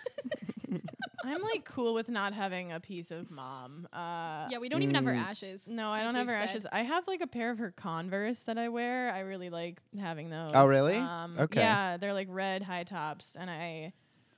[1.29, 3.89] I'm like cool with not having a piece of mom.
[3.93, 5.19] Uh, Yeah, we don't even have her Mm.
[5.25, 5.67] ashes.
[5.69, 6.49] No, I as don't have her said.
[6.51, 6.67] ashes.
[6.73, 9.13] I have like a pair of her Converse that I wear.
[9.13, 10.53] I really like having those.
[10.55, 10.97] Oh, really?
[10.97, 11.61] Um, Okay.
[11.61, 13.93] Yeah, they're like red high tops, and I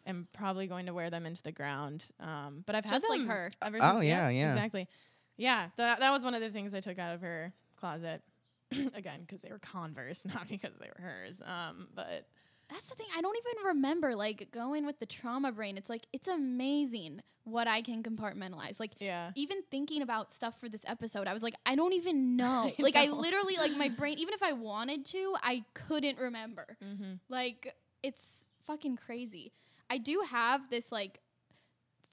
[0.07, 2.05] am probably going to wear them into the ground.
[2.21, 3.51] Um, but I've Just had like her.
[3.63, 4.49] Ever Oh, since- yeah, yeah.
[4.53, 4.89] exactly.
[5.37, 8.23] Yeah, that that was one of the things I took out of her closet.
[8.95, 11.43] Again, because they were Converse, not because they were hers.
[11.45, 12.27] Um, but
[12.71, 13.07] that's the thing.
[13.17, 15.77] I don't even remember like going with the trauma brain.
[15.77, 18.79] It's like it's amazing what I can compartmentalize.
[18.79, 19.33] Like Yeah.
[19.35, 22.71] even thinking about stuff for this episode, I was like, I don't even know.
[22.71, 24.19] I like I literally like my brain.
[24.23, 26.77] Even if I wanted to, I couldn't remember.
[26.85, 27.15] Mm-hmm.
[27.29, 29.53] Like it's fucking crazy.
[29.89, 31.21] I do have this like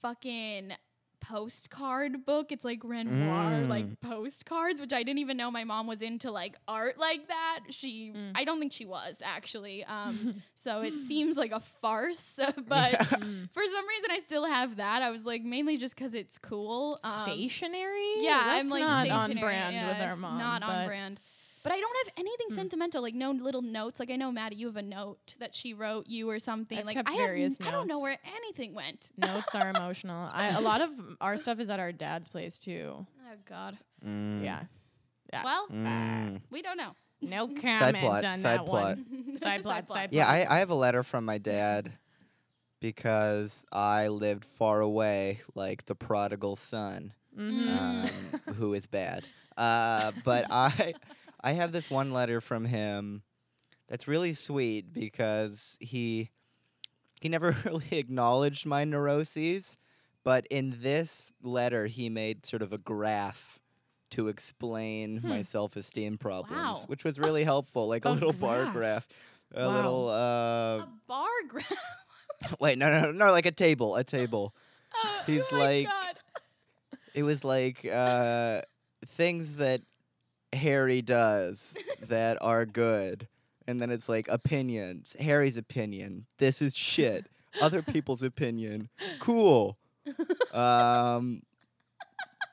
[0.00, 0.72] fucking
[1.20, 2.52] postcard book.
[2.52, 3.68] It's like Renoir Mm.
[3.68, 7.60] like postcards, which I didn't even know my mom was into like art like that.
[7.70, 8.32] She Mm.
[8.34, 9.84] I don't think she was actually.
[9.84, 13.50] Um so it seems like a farce, but Mm.
[13.52, 15.02] for some reason I still have that.
[15.02, 16.98] I was like mainly just cuz it's cool.
[17.04, 18.14] Um, stationary.
[18.22, 20.38] yeah, That's I'm like not on stationary, brand with our mom.
[20.38, 21.20] Not on brand.
[21.68, 22.54] But I don't have anything Mm.
[22.54, 24.00] sentimental, like no little notes.
[24.00, 26.78] Like I know Maddie, you have a note that she wrote you or something.
[26.78, 29.10] I've like kept I have, various n- I don't know where anything went.
[29.18, 30.30] Notes are emotional.
[30.32, 33.06] I, a lot of our stuff is at our dad's place too.
[33.30, 33.76] Oh God.
[34.02, 34.42] Mm.
[34.42, 34.62] Yeah.
[35.30, 35.44] Yeah.
[35.44, 36.40] Well, Mm.
[36.50, 36.92] we don't know.
[37.20, 38.96] No comment side plot, on side that plot.
[38.96, 39.38] one.
[39.42, 40.34] Side plot, side Yeah, plot.
[40.50, 41.92] I, I have a letter from my dad
[42.80, 47.78] because I lived far away, like the prodigal son, Mhm.
[47.78, 49.26] um, who is bad.
[49.56, 50.94] Uh, but I,
[51.40, 53.22] I have this one letter from him
[53.88, 56.30] that's really sweet because he,
[57.20, 59.76] he never really acknowledged my neuroses,
[60.24, 63.58] but in this letter he made sort of a graph
[64.10, 65.42] to explain my Hmm.
[65.42, 66.84] self-esteem problems, Wow.
[66.86, 68.72] which was really helpful, like a, A little bar graph.
[68.74, 69.08] graph.
[69.54, 69.74] A Wow.
[69.76, 70.14] little uh
[70.82, 71.72] a bar graph.
[72.60, 74.54] wait no no no like a table a table
[75.26, 76.16] He's oh my like- God.
[77.14, 78.62] it was like uh
[79.06, 79.80] things that
[80.52, 81.74] harry does
[82.08, 83.28] that are good.
[83.66, 85.14] And then it's like opinions.
[85.20, 86.24] Harry's opinion.
[86.38, 87.26] This is shit.
[87.60, 88.88] Other people's opinion.
[89.18, 89.76] Cool.
[90.52, 91.42] Um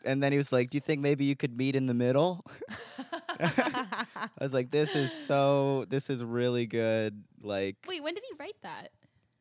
[0.03, 2.45] and then he was like do you think maybe you could meet in the middle?
[3.39, 4.07] I
[4.41, 8.55] was like this is so this is really good like Wait, when did he write
[8.63, 8.89] that?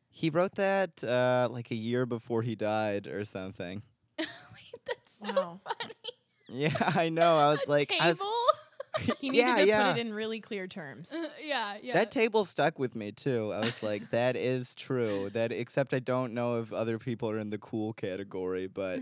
[0.09, 3.81] he wrote that uh like a year before he died or something.
[4.19, 4.27] Wait,
[4.87, 5.59] that's so Wow.
[5.63, 5.93] funny.
[6.49, 7.37] Yeah, I know.
[7.37, 8.21] I was A like, I was-
[9.19, 9.91] He needed yeah, to yeah.
[9.91, 11.13] put it in really clear terms.
[11.43, 11.93] yeah, yeah.
[11.93, 13.51] That table stuck with me too.
[13.51, 15.29] I was like, that is true.
[15.33, 18.99] That except I don't know if other people are in the cool category, but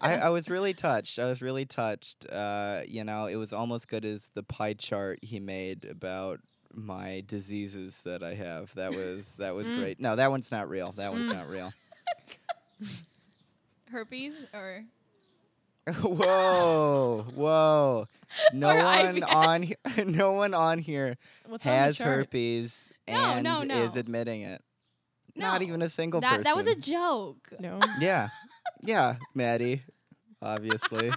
[0.00, 1.18] I, I was really touched.
[1.18, 2.26] I was really touched.
[2.30, 6.40] Uh, you know, it was almost good as the pie chart he made about
[6.72, 8.72] my diseases that I have.
[8.76, 9.78] That was that was Mm.
[9.78, 10.00] great.
[10.00, 10.92] No, that one's not real.
[10.92, 11.72] That one's not real.
[13.90, 14.84] herpes or
[16.02, 18.08] whoa, whoa!
[18.52, 19.34] No Or one IBS.
[19.34, 22.16] on he- no one on here What's on the has chart?
[22.16, 24.62] herpes No, and no, is admitting it.
[25.36, 26.44] Not No, even a single that person.
[26.44, 27.50] that was a joke.
[27.60, 27.78] No.
[28.00, 28.28] yeah,
[28.82, 29.82] yeah, Maddie.
[30.42, 31.10] Obviously,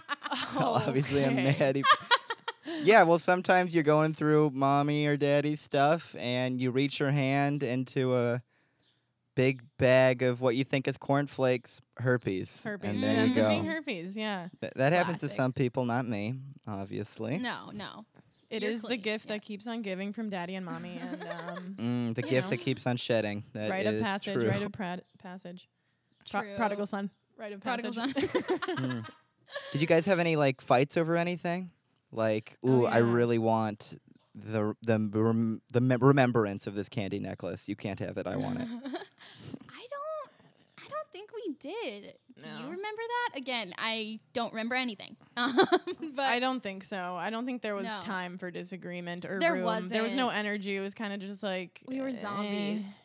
[0.56, 1.56] obviously, I'm Okay.
[1.60, 1.84] Maddie.
[2.84, 7.64] yeah, well, sometimes you're going through mommy or daddy's stuff, and you reach your hand
[7.64, 8.42] into a
[9.40, 12.90] big bag of what you think is cornflakes, herpes, Herpes.
[12.90, 13.50] and there you Ends up go.
[13.50, 14.16] being herpes.
[14.18, 14.48] Yeah.
[14.60, 15.38] Th- that happens to Classic.
[15.38, 16.36] some people, not me,
[16.68, 17.38] obviously.
[17.38, 18.06] No, no.
[18.50, 19.36] It You're is the clean, gift yeah.
[19.36, 21.00] that keeps on giving from daddy and mommy.
[21.02, 22.50] And um, Mm, the You gift know.
[22.50, 23.44] that keeps on shedding.
[23.54, 24.34] That rite of is passage.
[24.34, 24.50] true.
[24.50, 25.70] Rite of prad- passage.
[26.30, 26.56] Pro- True.
[26.58, 27.10] prodigal son.
[27.38, 28.30] Rite of Prodigal passage.
[28.34, 29.06] Mm.
[29.72, 31.72] Did you guys have any like fights over anything?
[32.12, 33.12] Like, Oh, ooh, I yeah.
[33.12, 33.98] really want
[34.36, 37.68] the the rem- the mem- remembrance of this candy necklace.
[37.68, 38.28] You can't have it.
[38.28, 38.68] I want it.
[39.70, 40.32] I don't.
[40.78, 42.14] I don't think we did.
[42.36, 43.38] Do you remember that?
[43.38, 45.16] Again, I don't remember anything.
[45.38, 45.56] Um,
[46.16, 46.98] but I don't think so.
[46.98, 48.00] I don't think there was No.
[48.02, 49.88] time for disagreement or There room.
[49.88, 50.40] There was no wasn't.
[50.46, 50.76] energy.
[50.76, 52.14] It was kind of just like we were eh.
[52.22, 53.02] zombies.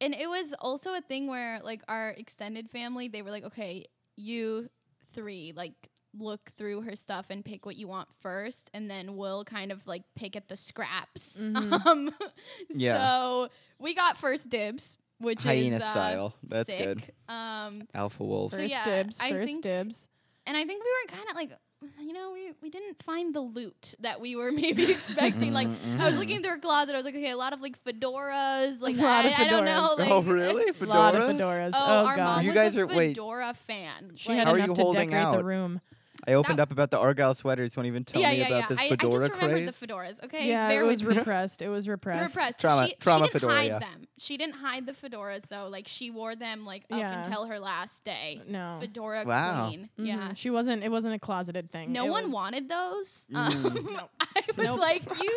[0.00, 3.84] And it was also a thing where like our extended family, they were like, okay,
[4.16, 4.70] you
[5.12, 5.74] three like
[6.18, 9.86] look through her stuff and pick what you want first, and then we'll kind of
[9.86, 11.42] like pick at the scraps.
[11.44, 11.80] Mhm.
[11.86, 12.10] Um,
[12.68, 12.98] Yeah.
[13.06, 16.34] So we got first dibs, which Hyena is uh, style.
[16.42, 16.78] That's sick.
[16.84, 17.02] good.
[17.32, 18.52] Um, Alpha wolves.
[18.54, 19.18] So First yeah, dibs.
[19.20, 20.08] I first think- dibs.
[20.46, 21.50] and I think we were kind of like,
[22.00, 25.52] you know, we we didn't find the loot that we were maybe expecting.
[25.54, 25.68] like
[25.98, 28.80] I was looking through her closet, I was like, okay, a lot of like fedoras,
[28.80, 30.72] like lot I, of I don't know, like oh really?
[30.72, 30.82] Fedoras?
[30.82, 31.38] A lot of Fedoras?
[31.38, 31.70] fedoras.
[31.74, 32.24] Oh, Oh, our god.
[32.36, 33.08] mom You was guys a are- wait.
[33.16, 34.12] fedora fan.
[34.16, 35.44] She Like, had How are enough you to holding decorate the out?
[35.44, 35.80] room.
[36.30, 37.74] I opened That- up about the Argyle sweaters.
[37.74, 38.66] Don't even tell yeah, me yeah, about yeah.
[38.68, 39.78] this I, I fedora just remembered craze.
[39.78, 40.24] the fedoras.
[40.24, 41.18] Okay, yeah, bear it was with me.
[41.18, 41.62] repressed.
[41.62, 42.34] It was repressed.
[42.36, 42.60] Repressed.
[42.60, 43.78] Trauma- she, trauma she didn't fedora, hide yeah.
[43.80, 44.02] them.
[44.18, 45.68] She didn't hide the fedoras though.
[45.68, 47.22] Like she wore them like up Yeah.
[47.24, 48.40] until her last day.
[48.46, 48.78] No.
[48.80, 49.68] Fedora Wow.
[49.68, 49.88] queen.
[49.98, 50.06] Mhm.
[50.06, 50.32] Yeah.
[50.34, 50.82] She wasn't.
[50.84, 51.92] It wasn't a closeted thing.
[51.92, 53.26] No It one was- wanted those.
[53.32, 53.36] Mm.
[53.64, 54.78] Um, I was Nope.
[54.80, 55.36] like, you.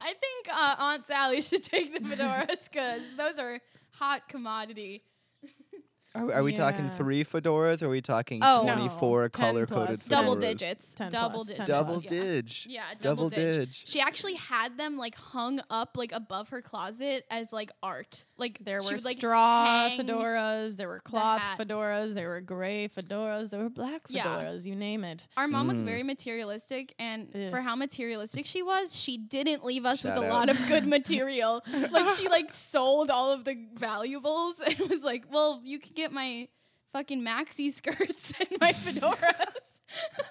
[0.00, 3.60] I think uh, Aunt Sally should take the fedoras because those are
[3.90, 5.02] hot commodity.
[6.16, 7.82] Are, are we talking three fedoras?
[7.82, 8.62] Or are we talking Oh.
[8.62, 10.08] 24 10 color coded fedoras?
[10.08, 10.94] double digits.
[10.94, 11.68] 10 double plus, 10 digits.
[11.68, 12.04] Double plus.
[12.04, 12.20] yeah.
[12.22, 12.50] dig.
[12.66, 13.54] Yeah, Double double, dig.
[13.66, 13.68] dig.
[13.72, 18.24] She actually had them like hung up like above her closet as like art.
[18.38, 21.60] Like There were would, like, straw fedoras, there were cloth hats.
[21.62, 24.24] fedoras, there were gray fedoras, there were black Yeah.
[24.24, 25.26] fedoras, you name it.
[25.36, 25.84] Our mom was Mm.
[25.84, 27.50] very materialistic, and Ugh.
[27.50, 30.86] for how materialistic she was, she didn't leave us Shout with a lot of good
[30.86, 31.62] material.
[31.90, 36.03] like she like sold all of the valuables and was like, "Well, you can get
[36.12, 36.48] my
[36.92, 39.80] fucking maxi skirts and my fedoras."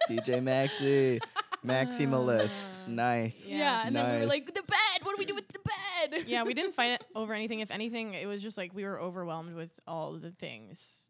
[0.09, 1.19] DJ Maxi.
[1.65, 2.49] Maximalist.
[2.49, 2.77] Ah.
[2.87, 3.41] Nice.
[3.45, 3.83] yeah, Yeah.
[3.87, 5.03] and then we were like, "The bed.
[5.03, 7.61] What do we do with the bed?" yeah, we didn't fight it over anything.
[7.61, 11.09] If anything, it was just like we were overwhelmed with all the things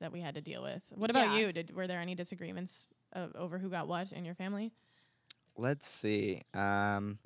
[0.00, 0.82] that we had to deal with.
[0.90, 1.46] What about Yeah.
[1.46, 1.52] you?
[1.52, 4.72] Did were there any disagreements uh, over who got what in your family?
[5.56, 6.42] Let's see.
[6.54, 7.18] Um,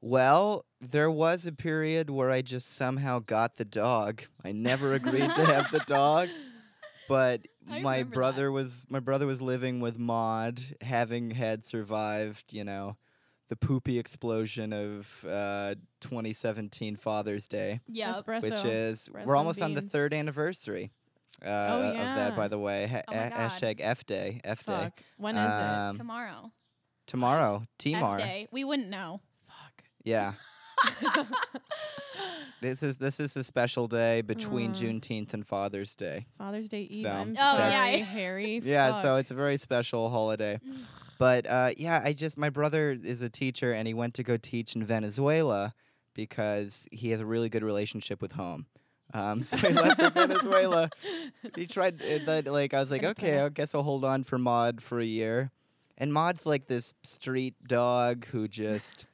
[0.00, 4.22] well, there was a period where I just somehow got the dog.
[4.44, 6.28] I never agreed to have the dog,
[7.08, 8.14] but I my remember that.
[8.14, 12.96] brother was my brother was living with Maud, having had survived, you know,
[13.48, 18.16] the poopy explosion of uh, 2017 Father's Day, Yep.
[18.26, 18.42] Espresso.
[18.42, 19.92] which is Espresso we're almost on the beans.
[19.92, 20.90] third anniversary.
[21.44, 22.88] Uh, of that, by the way.
[22.88, 23.38] Ha- Oh my a- God.
[23.38, 24.40] hashtag F Day.
[24.42, 24.72] F Day.
[24.72, 25.00] Fuck.
[25.18, 26.50] When is Um, Tomorrow.
[27.06, 27.60] Tomorrow.
[27.62, 28.18] F Timar.
[28.18, 28.48] day.
[28.50, 29.20] We wouldn't know.
[30.08, 30.10] It?
[30.10, 30.32] Yeah.
[32.60, 34.74] This is this is a special day between Uh.
[34.74, 36.26] Juneteenth and Father's Day.
[36.38, 37.06] Father's Day Eve.
[37.06, 38.04] So, I'm Oh, sorry, yeah.
[38.04, 38.60] Harry.
[38.64, 40.58] Yeah, so it's a very special holiday.
[40.66, 40.80] Mm.
[41.18, 44.36] But uh, yeah, I just my brother is a teacher and he went to go
[44.36, 45.72] teach in Venezuela
[46.14, 48.66] because he has a really good relationship with home.
[49.14, 50.90] Um, so he left for Venezuela.
[51.54, 54.36] He tried uh, that like I was like, okay, I guess I'll hold on for
[54.36, 55.52] Maud for a year.
[55.96, 59.06] And Maud's like this street dog who just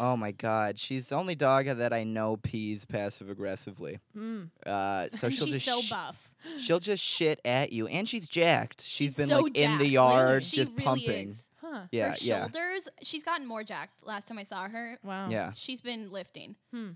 [0.00, 3.98] Oh my god, she's the only dog that I know pees passive aggressively.
[4.16, 4.48] Mm.
[4.66, 6.30] Uh, so she'll she's just so sh- buff.
[6.58, 8.80] she'll just shit at you, and she's jacked.
[8.80, 11.28] she's She's been so like in the yard, She just really pumping.
[11.28, 11.46] is.
[11.60, 11.82] Huh.
[11.92, 13.92] Yeah, her yeah, shoulders, she's gotten more jacked.
[14.02, 15.28] Last time I saw her, Wow.
[15.28, 15.52] yeah.
[15.52, 16.56] she's been lifting.
[16.72, 16.92] Hmm.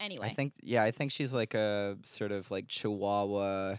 [0.00, 3.76] Anyway, I think yeah, I think she's like a sort of like Chihuahua,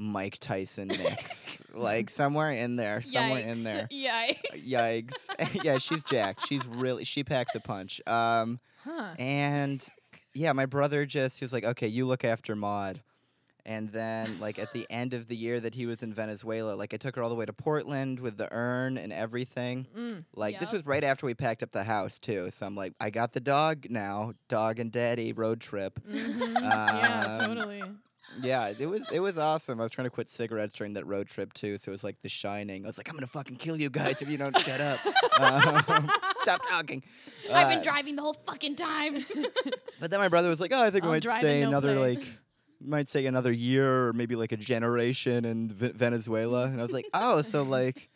[0.00, 3.86] Mike Tyson mix, like somewhere in there, somewhere in there.
[3.92, 4.66] Yikes.
[4.66, 5.14] Yikes!
[5.64, 6.46] yeah, she's jacked.
[6.48, 8.00] She's really she packs a punch.
[8.06, 9.14] Um, Huh.
[9.18, 9.84] and
[10.32, 13.02] yeah, my brother just he was like, okay, you look after Maud.
[13.66, 16.94] And then, like at the end of the year that he was in Venezuela, like
[16.94, 19.86] I took her all the way to Portland with the urn and everything.
[19.94, 20.24] Mm.
[20.34, 22.50] Like this was right after we packed up the house too.
[22.52, 26.00] So I'm like, I got the dog now, dog and daddy road trip.
[26.10, 26.40] Mhm.
[26.58, 27.82] yeah, Um, totally.
[28.40, 29.80] Yeah, it was it was awesome.
[29.80, 32.16] I was trying to quit cigarettes during that road trip too, so it was like
[32.22, 32.84] The Shining.
[32.84, 35.00] I was like, I'm gonna fucking kill you guys if you don't shut up.
[35.40, 36.08] Um,
[36.42, 37.02] stop talking.
[37.52, 39.24] I've Uh, been driving the whole fucking time.
[40.00, 41.94] But then my brother was like, "Oh, I think we I'll might stay no another
[41.96, 42.26] play." like,
[42.80, 46.92] might stay another year or maybe like a generation in v- Venezuela." And I was
[46.92, 48.08] like, "Oh, so like,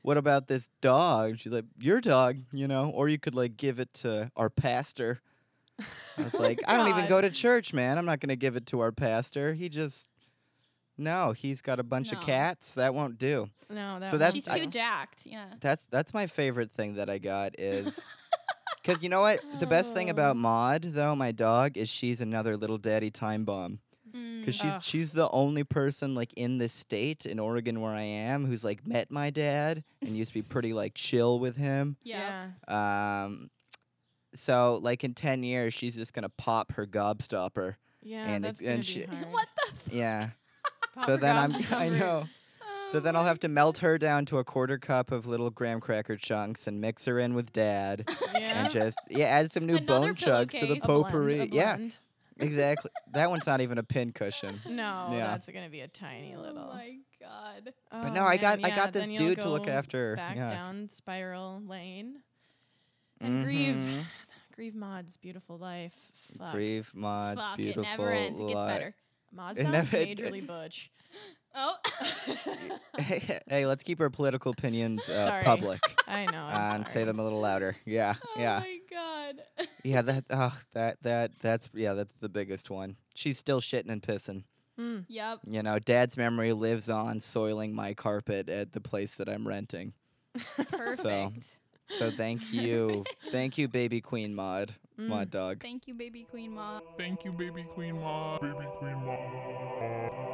[0.00, 3.56] what about this dog?" And she's like, "Your dog, you know, or you could like
[3.58, 5.20] give it to our pastor."
[6.18, 7.98] I was like, "I don't even go to church, man.
[7.98, 9.54] I'm not gonna give it to our pastor.
[9.54, 10.08] He just."
[11.00, 12.72] No, he's got a bunch of cats.
[12.72, 13.48] That won't do.
[13.70, 14.70] No, that So that's- she's too do.
[14.70, 15.26] jacked.
[15.26, 15.44] Yeah.
[15.60, 18.00] That's that's my favorite thing that I got is
[18.82, 20.40] because you know what the best thing about Oh.
[20.40, 24.62] Maud though my dog is she's another little daddy time bomb because Mm.
[24.62, 24.82] she's Ugh.
[24.82, 28.84] she's the only person like in this state in Oregon where I am who's like
[28.84, 31.96] met my dad and used to be pretty like chill with him.
[32.02, 32.48] yeah.
[32.68, 33.24] Yeah.
[33.26, 33.50] Um,
[34.34, 37.76] so like in ten years she's just gonna pop her gobstopper.
[38.02, 38.26] Yeah.
[38.28, 39.32] And that's it- gonna and be she- hard.
[39.32, 39.72] What the?
[39.88, 40.28] F- Yeah.
[40.94, 41.98] Pop so then I'm I gobstopper.
[41.98, 42.24] know.
[42.92, 45.50] So Oh then I'll have to melt her down to a quarter cup of little
[45.50, 48.08] graham cracker chunks and mix her in with dad.
[48.34, 48.62] Yeah.
[48.64, 50.82] and just yeah, add some new Another bone chugs to the pillowcase.
[50.82, 51.38] A blend, potpourri.
[51.40, 51.76] a Yeah,
[52.38, 52.90] exactly.
[53.12, 54.60] that one's not even a pin cushion.
[54.66, 55.26] No, Yeah.
[55.28, 56.70] that's gonna be a tiny oh little.
[56.70, 57.74] Oh my god.
[57.90, 59.68] But Oh, no, I got man, I yeah, got this then you'll dude to look
[59.68, 60.16] after.
[60.16, 60.50] Back yeah.
[60.50, 62.20] down spiral lane
[63.20, 64.04] and grieve, Mhm.
[64.54, 65.94] grieve Maud's beautiful life.
[66.38, 66.52] Fuck.
[66.52, 68.38] Grieve Maud's Fuck, beautiful it never ends.
[68.40, 68.94] It gets better.
[69.32, 70.90] Maud It sounds never- majorly butch.
[71.54, 71.76] Oh.
[72.98, 76.42] hey, hey, let's keep our political opinions uh, public I know.
[76.42, 77.76] I'm and say them a little louder.
[77.84, 78.36] Yeah, Yeah.
[78.36, 79.66] oh yeah, my god.
[79.82, 80.02] yeah.
[80.02, 82.96] That oh, that that that's yeah, that's the biggest one.
[83.14, 84.44] She's still shitting and pissing.
[84.78, 85.06] Mm.
[85.08, 85.40] Yep.
[85.46, 89.92] You know, Dad's memory lives on, soiling my carpet at the place that I'm renting.
[90.70, 91.00] Perfect.
[91.02, 91.32] So
[91.90, 95.08] thank you, thank you, baby Queen Maud, Mm.
[95.08, 95.62] Maud dog.
[95.62, 96.82] Thank you, baby queen mom.
[96.96, 98.40] Thank you, baby queen mom.
[98.42, 100.28] Baby queen mom.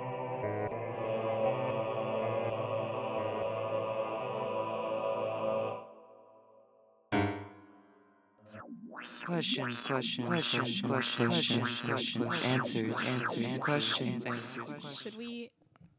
[9.26, 14.98] questions, questions, questions, questions, questions, answers, answers, questions, answers.
[15.02, 15.50] Should we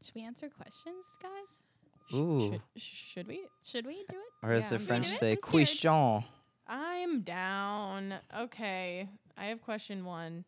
[0.02, 1.62] should we answer questions, guys?
[2.08, 2.60] Sh- Ooh.
[2.76, 3.40] Should, should we?
[3.64, 4.46] Should we do it?
[4.46, 6.24] Or as Yeah, the French say, question.
[6.66, 8.14] I'm down.
[8.36, 9.08] Okay.
[9.36, 10.44] I have question one.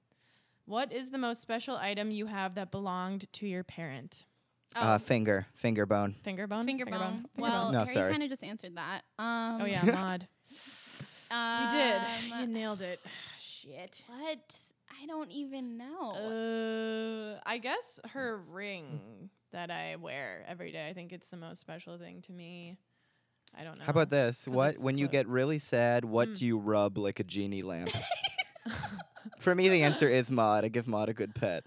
[0.66, 4.24] What is the most special item you have that belonged to your parent?
[4.76, 6.14] Uh, finger, finger bone.
[6.22, 6.66] Finger bone?
[6.66, 7.00] finger bone.
[7.00, 8.10] Finger Well, No, Harry sorry.
[8.12, 9.02] kind of just answered that.
[9.18, 10.28] Um, Oh yeah, Maud.
[11.30, 12.00] You did.
[12.28, 13.00] You um, nailed it.
[13.40, 14.02] Shit.
[14.06, 14.58] What?
[15.02, 16.12] I don't even know.
[17.36, 20.88] Uh, I guess her ring that I wear every day.
[20.88, 22.76] I think it's the most special thing to me.
[23.58, 23.84] I don't know.
[23.84, 24.46] How about this?
[24.46, 26.36] What it's when you get really sad, what Mm.
[26.38, 27.90] do you rub like a genie lamp?
[29.40, 30.64] For me, the answer is Maud.
[30.64, 31.64] I give Maud a good pet.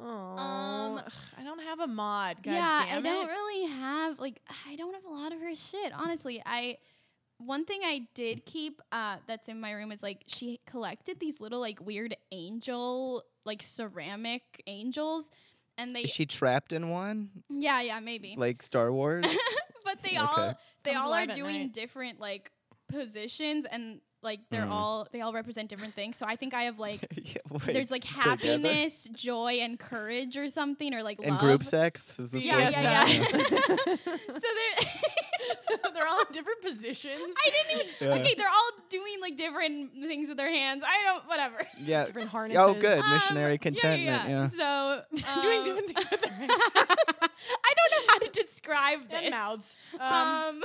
[0.00, 1.00] Um,
[1.38, 2.38] I don't have a Maud.
[2.42, 5.54] God yeah, damn I don't really have like I don't have a lot of her
[5.54, 5.92] shit.
[5.94, 6.78] Honestly, I
[7.38, 11.40] one thing I did keep uh, that's in my room is like she collected these
[11.40, 15.30] little like weird angel like ceramic angels,
[15.78, 19.24] and they Is she trapped in one, yeah yeah maybe, like Star Wars?
[19.84, 20.18] but they Okay.
[20.18, 20.54] all
[20.84, 21.72] they Comes all are doing night.
[21.72, 22.50] different like
[22.88, 24.70] positions and like they're Mm.
[24.70, 26.16] all they all represent different things.
[26.16, 28.28] So I think I have like yeah, wait, there's like together?
[28.30, 31.40] happiness, joy, and courage or something or like and love.
[31.40, 33.10] group sex is the Yeah, fourth yeah, one?
[33.10, 33.76] yeah.
[34.06, 34.86] so they're
[35.94, 37.34] They're all in different positions.
[37.46, 37.86] I didn't even.
[38.00, 38.14] Yeah.
[38.22, 40.82] Okay, they're all doing like different things with their hands.
[40.86, 41.26] I don't.
[41.28, 41.66] Whatever.
[41.78, 42.04] yeah.
[42.04, 42.60] different harnesses.
[42.60, 42.98] Oh, good.
[43.00, 44.28] Um, Missionary yeah, contentment.
[44.28, 44.48] Yeah.
[44.48, 45.02] So
[45.42, 46.52] Doing um, different things with their hands.
[46.52, 49.20] I don't know how to describe this.
[49.22, 49.76] and mouths.
[49.98, 50.64] Um,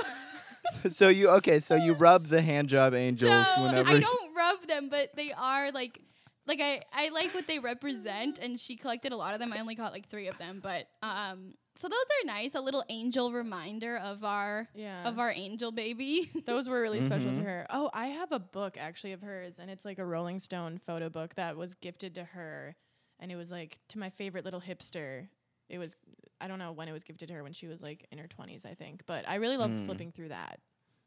[0.90, 1.60] so you okay?
[1.60, 3.88] So you rub the hand job angels so whenever.
[3.90, 6.00] I don't rub them, but they are like.
[6.46, 9.52] Like I, I like what they represent, and she collected a lot of them.
[9.52, 12.54] I only got like three of them, but um, so those are nice.
[12.54, 15.08] A little angel reminder of our yeah.
[15.08, 16.30] of our angel baby.
[16.46, 17.44] Those were really special to Mhm.
[17.44, 17.66] her.
[17.70, 21.08] Oh, I have a book actually of hers, and it's like a Rolling Stone photo
[21.08, 22.76] book that was gifted to her,
[23.20, 25.28] and it was like to my favorite little hipster.
[25.68, 25.96] It was
[26.40, 28.26] I don't know when it was gifted to her when she was like in her
[28.26, 29.04] twenties, I think.
[29.06, 29.86] But I really loved Mm.
[29.86, 30.60] flipping through that,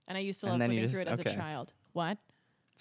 [0.07, 1.33] and I used to And love flipping through it just- as okay.
[1.33, 1.73] a child.
[1.93, 2.17] What?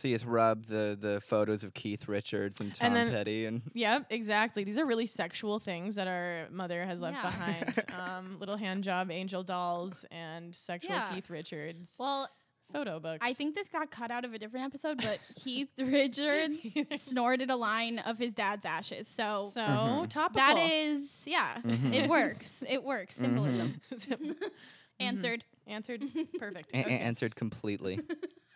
[0.00, 3.44] So you just rub the the photos of Keith Richards and Tom And then- Petty
[3.46, 4.64] and Yep, exactly.
[4.64, 7.30] These are really sexual things that our mother has left Yeah.
[7.30, 7.84] behind.
[7.92, 11.12] um, little hand job angel dolls and sexual Yeah.
[11.14, 12.28] Keith Richards well,
[12.72, 13.18] photo books.
[13.20, 16.56] I think this got cut out of a different episode, but Keith Richards
[17.02, 19.06] snorted a line of his dad's ashes.
[19.08, 19.60] So, so.
[19.60, 20.08] Mhm.
[20.08, 20.40] Topical.
[20.40, 21.92] that is, yeah, Mhm.
[21.92, 22.62] it works.
[22.68, 23.16] It works.
[23.16, 23.80] Symbolism.
[23.92, 24.34] Mhm.
[25.00, 25.44] Answered.
[25.66, 26.04] Answered.
[26.38, 26.72] Perfect.
[26.72, 26.98] a- a- Okay.
[26.98, 28.00] answered completely.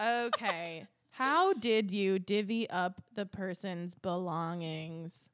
[0.01, 0.87] okay.
[1.17, 5.31] How did you divvy up the person's belongings?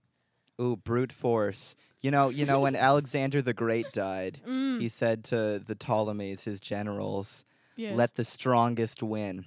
[0.61, 1.75] Ooh, brute force.
[2.01, 6.45] You know, you know when Alexander the Great died, Mm, he said to the Ptolemies,
[6.45, 7.45] his generals,
[7.77, 7.97] yes.
[7.97, 9.47] "Let the strongest win."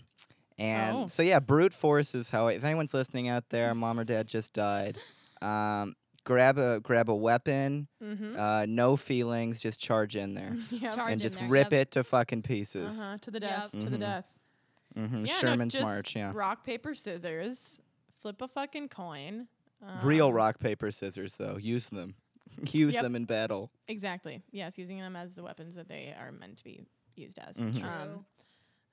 [0.57, 1.07] And Oh.
[1.07, 2.47] so yeah, brute force is how.
[2.47, 4.97] If anyone's listening out there, mom or dad just died.
[5.41, 7.87] Um, grab a grab a weapon.
[8.01, 8.35] mm-hmm.
[8.39, 10.95] Uh, no feelings, just charge in there yep.
[10.95, 11.81] Charge and in just there, rip yep.
[11.87, 12.97] it to fucking pieces.
[12.99, 13.17] Uh-huh.
[13.21, 13.49] To the Yep.
[13.49, 13.71] death.
[13.71, 13.99] To the Mhm.
[13.99, 14.33] death.
[14.95, 16.15] Hmm Yeah, no, Sherman's just March.
[16.15, 17.79] Yeah, Rock, paper, scissors.
[18.21, 19.47] Flip a fucking coin.
[20.03, 21.57] real Um, rock paper scissors though.
[21.57, 22.15] Use them.
[22.71, 23.03] Use Yep.
[23.03, 23.71] them in battle.
[23.87, 24.41] Exactly.
[24.51, 27.57] Yes, using them as the weapons that they are meant to be used as.
[27.57, 27.79] Mhm.
[27.79, 27.89] True.
[27.89, 28.25] Um,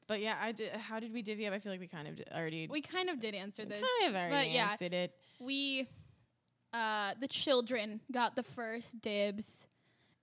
[0.08, 0.72] but yeah, I did.
[0.72, 1.52] How did we divvy up?
[1.54, 3.80] I feel like we kind of d- already we kind of did answer this.
[4.00, 4.70] kind of already but yeah.
[4.72, 5.14] answered it.
[5.38, 5.88] We,
[6.72, 9.64] uh, the children got the first dibs,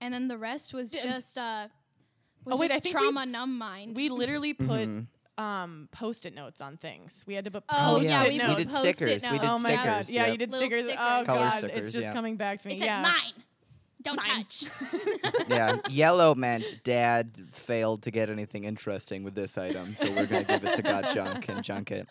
[0.01, 1.03] and then the rest was Dibs.
[1.03, 1.67] just uh,
[2.43, 3.95] was Oh, wait, I just think we- trauma numb mind.
[3.95, 5.07] We literally put Mhm.
[5.37, 7.23] Um post-it notes on things.
[7.27, 8.49] We had to put Oh, post-it yeah, we notes.
[8.49, 9.31] put did Post-it stickers.
[9.31, 9.81] We did oh my god!
[10.05, 10.09] stickers.
[10.09, 10.83] Yeah, you did Little stickers.
[10.83, 10.87] Oh
[11.21, 11.25] stickers.
[11.27, 12.13] Color god, stickers, it's just yeah.
[12.13, 12.75] coming back to me.
[12.75, 13.01] it said yeah.
[13.03, 13.43] mine.
[14.03, 14.27] Don't Mine.
[14.43, 14.63] touch.
[15.49, 20.43] yeah, yellow meant dad failed to get anything interesting with this item, so we're gonna
[20.43, 22.07] give it to God Junk and junk it.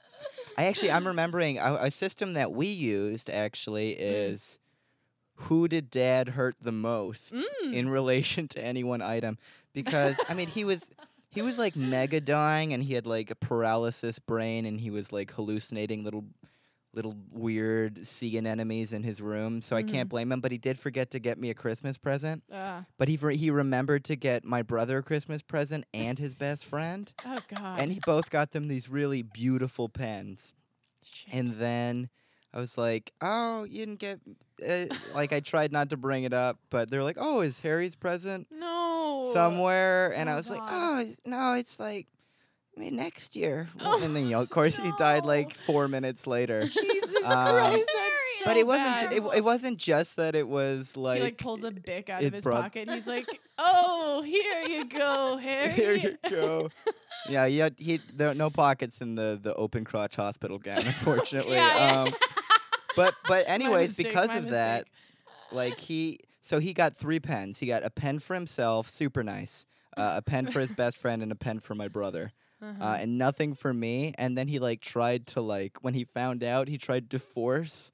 [0.58, 4.58] I actually, I'm remembering a, a system that we used actually is
[5.36, 7.72] who did dad hurt the most Mm.
[7.72, 9.38] in relation to any one item?
[9.72, 10.90] Because I mean, he was
[11.36, 15.12] he was like mega dying, and he had like a paralysis brain, and he was
[15.12, 16.24] like hallucinating little
[16.94, 19.60] little weird sea anemones in his room.
[19.60, 22.42] So I can't blame him, but he did forget to get me a Christmas present.
[22.50, 26.64] Uh, But he he remembered to get my brother a Christmas present and his best
[26.64, 27.80] friend, oh god.
[27.80, 30.54] and he both got them these really beautiful pens.
[31.02, 31.34] Shit.
[31.34, 32.08] And then
[32.54, 34.20] I was like, "Oh, you didn't get."
[34.66, 37.94] Uh, like I tried not to bring it up, but they're like, "Oh, is Harry's
[37.94, 38.75] present no.
[39.36, 42.06] Somewhere?" And I Oh, was like, "Oh, no, it's like."
[42.76, 43.70] I mean, next year.
[43.80, 46.60] Well, and then, you know, of course, he died like four minutes later.
[46.66, 48.98] Jesus Um, Christ, that's but it wasn't.
[49.00, 51.16] Ju- it, it wasn't just that it was like.
[51.16, 52.82] he like pulls a bic out of his brought- pocket.
[52.86, 53.26] And He's like,
[53.58, 56.68] "Oh, here you go, Harry." Here you go.
[57.30, 60.80] yeah, he had, he there are no pockets in the the open crotch hospital gown,
[60.86, 61.54] unfortunately.
[61.54, 62.02] Yeah, yeah.
[62.02, 62.14] Um,
[62.94, 64.84] but but anyways, mistake, because my of that,
[65.50, 67.58] like he so he got three pens.
[67.58, 69.66] He got a pen for himself, super nice.
[69.96, 72.32] Uh, a pen for his best friend and a pen for my brother.
[72.62, 72.84] Uh-huh.
[72.84, 74.14] Uh, and nothing for me.
[74.16, 77.92] And then he like tried to like when he found out, he tried to force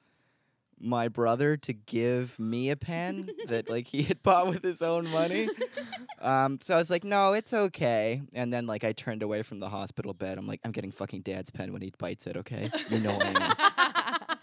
[0.79, 5.09] my brother to give me a pen that like he had bought with his own
[5.09, 5.49] money.
[6.21, 8.21] Um, so I was like, no, it's okay.
[8.35, 10.39] And then like I turned away from the hospital bed.
[10.39, 12.37] I'm like, I'm getting fucking dad's pen when he bites it.
[12.37, 13.92] Okay, you know I am.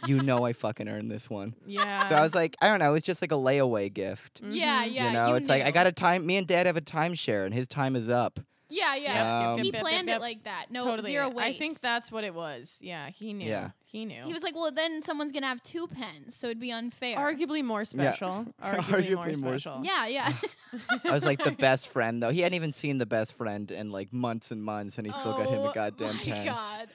[0.10, 1.56] you know I fucking earned this one.
[1.66, 2.08] yeah.
[2.10, 2.96] So I was like, I don't know.
[2.96, 4.42] It's just like a layaway gift.
[4.44, 5.08] Yeah, yeah.
[5.08, 6.26] you know, it's like I got a time.
[6.26, 8.40] Me and dad have a timeshare, and his time is up.
[8.72, 9.52] Yeah, yeah.
[9.54, 10.68] Um, he Yep, yep, planned it like that.
[10.70, 11.10] No totally.
[11.10, 11.40] zero waste.
[11.40, 12.78] I think that's what it was.
[12.84, 13.48] Yeah, he knew.
[13.50, 13.72] Yeah.
[13.84, 14.22] He knew.
[14.24, 17.18] he was like, well, then someone's gonna have two pens, so it'd be unfair.
[17.18, 18.46] arguably more special.
[18.64, 19.82] Arguably, Arguably more more- special.
[19.84, 20.34] yeah, yeah.
[21.04, 22.30] I was like the best friend though.
[22.30, 25.34] He hadn't even seen the best friend in like months and months, and he still
[25.34, 26.20] got him a goddamn pen.
[26.20, 26.46] Oh goddamn my pen.
[26.46, 26.88] God.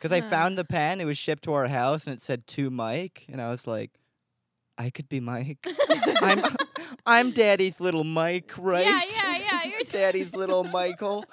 [0.00, 2.70] Because I found the pen, it was shipped to our house, and it said to
[2.70, 3.90] Mike, and I was like,
[4.78, 5.58] I could be Mike.
[6.22, 6.42] I'm
[7.06, 8.86] I'm Daddy's little Mike, right?
[8.86, 9.64] Yeah, yeah, yeah.
[9.70, 11.24] You're Daddy's little Michael.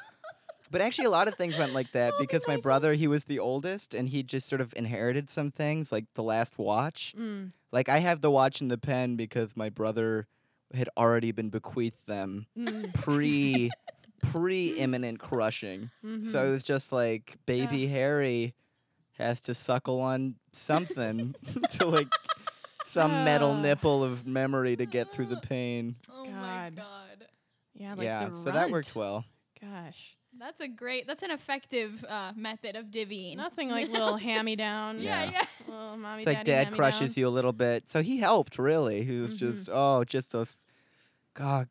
[0.70, 2.61] But actually, a lot of things went like that I'll because my Michael.
[2.63, 6.24] brother, he was the oldest, and he just sort of inherited some things, like the
[6.24, 7.15] last watch.
[7.18, 7.53] Mm.
[7.72, 10.28] Like I have the watch and the pen because my brother
[10.74, 12.93] had already been bequeathed them Mm.
[12.93, 13.70] pre
[14.22, 15.89] pre imminent crushing.
[16.24, 18.53] So it was just like baby Harry
[19.18, 21.34] has to suckle on something
[21.72, 22.07] to like
[22.84, 23.61] some metal Ah.
[23.61, 25.95] nipple of memory to get through the pain.
[26.11, 26.34] Oh God.
[26.34, 27.26] my god.
[27.74, 29.26] yeah, like yeah, the so that worked well.
[29.59, 31.07] Gosh, That's a great.
[31.07, 33.38] That's an effective uh, method of divvying.
[33.38, 34.99] nothing like little hand me down.
[35.01, 35.32] Yeah, Yeah.
[35.32, 35.43] yeah.
[35.68, 36.78] Little mommy, It's like daddy dad hand-me-down.
[36.91, 37.89] crushes you a little bit.
[37.89, 39.03] So he helped really.
[39.03, 39.38] He was Mhm.
[39.38, 40.55] just oh, just those
[41.34, 41.68] God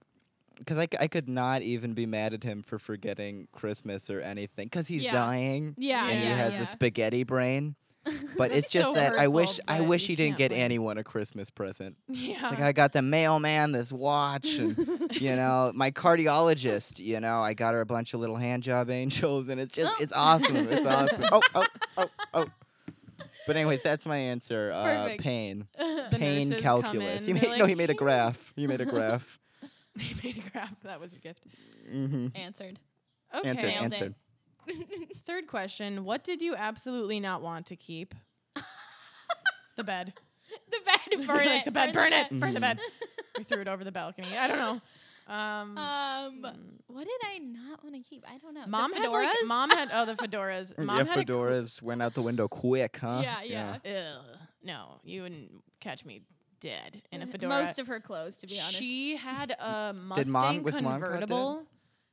[0.56, 4.66] because I, I could not even be mad at him for forgetting Christmas or anything
[4.66, 5.12] because he's Yeah.
[5.12, 6.62] dying Yeah, and he yeah, has yeah.
[6.62, 7.74] a spaghetti brain.
[8.38, 10.50] But it's just so that I wish I but wish you he didn't can't get
[10.52, 10.60] win.
[10.60, 11.96] anyone a Christmas present.
[12.08, 12.34] Yeah.
[12.34, 14.76] It's like I got the mailman this watch and
[15.20, 16.98] you know my cardiologist.
[17.00, 19.90] You know I got her a bunch of little hand job angels and it's just
[19.90, 19.96] Oh.
[19.98, 20.56] it's awesome.
[20.68, 21.24] It's awesome.
[21.32, 22.46] Oh oh oh oh.
[23.46, 24.70] But anyways, that's my answer.
[24.74, 25.22] Uh, Perfect.
[25.22, 27.18] pain, The pain nurses calculus.
[27.18, 28.52] Come He in, made, they're no, like, he made a graph.
[28.56, 29.38] He made a graph.
[29.98, 30.74] he made a graph.
[30.84, 31.44] That was your gift.
[31.92, 32.28] mm-hmm.
[32.34, 32.78] Answered.
[33.34, 33.48] Okay.
[33.72, 34.14] Answered.
[34.68, 35.16] Nailed it.
[35.26, 38.14] Third question: What did you absolutely not want to keep?
[39.76, 40.12] the bed.
[40.70, 41.26] the bed.
[41.26, 41.64] Burn Like it.
[41.66, 41.92] the bed.
[41.92, 42.30] Burn, it.
[42.30, 42.78] Burn the bed.
[43.38, 44.36] we threw it over the balcony.
[44.36, 44.80] I don't know.
[45.28, 46.54] Um, Um, mm.
[46.86, 48.24] what did I not want to keep?
[48.28, 48.62] I don't know.
[48.62, 50.76] The mom had like mom had oh the fedoras.
[50.78, 53.20] Mom yeah, had a coo- fedoras went out the window quick, huh?
[53.22, 53.42] Yeah,
[53.84, 54.16] yeah.
[54.18, 56.22] Ugh, no, you wouldn't catch me
[56.60, 57.48] dead in a fedora.
[57.64, 58.78] Most of her clothes, to be honest.
[58.78, 61.02] She had a Mustang mom- was mom caught dead?
[61.10, 61.62] convertible.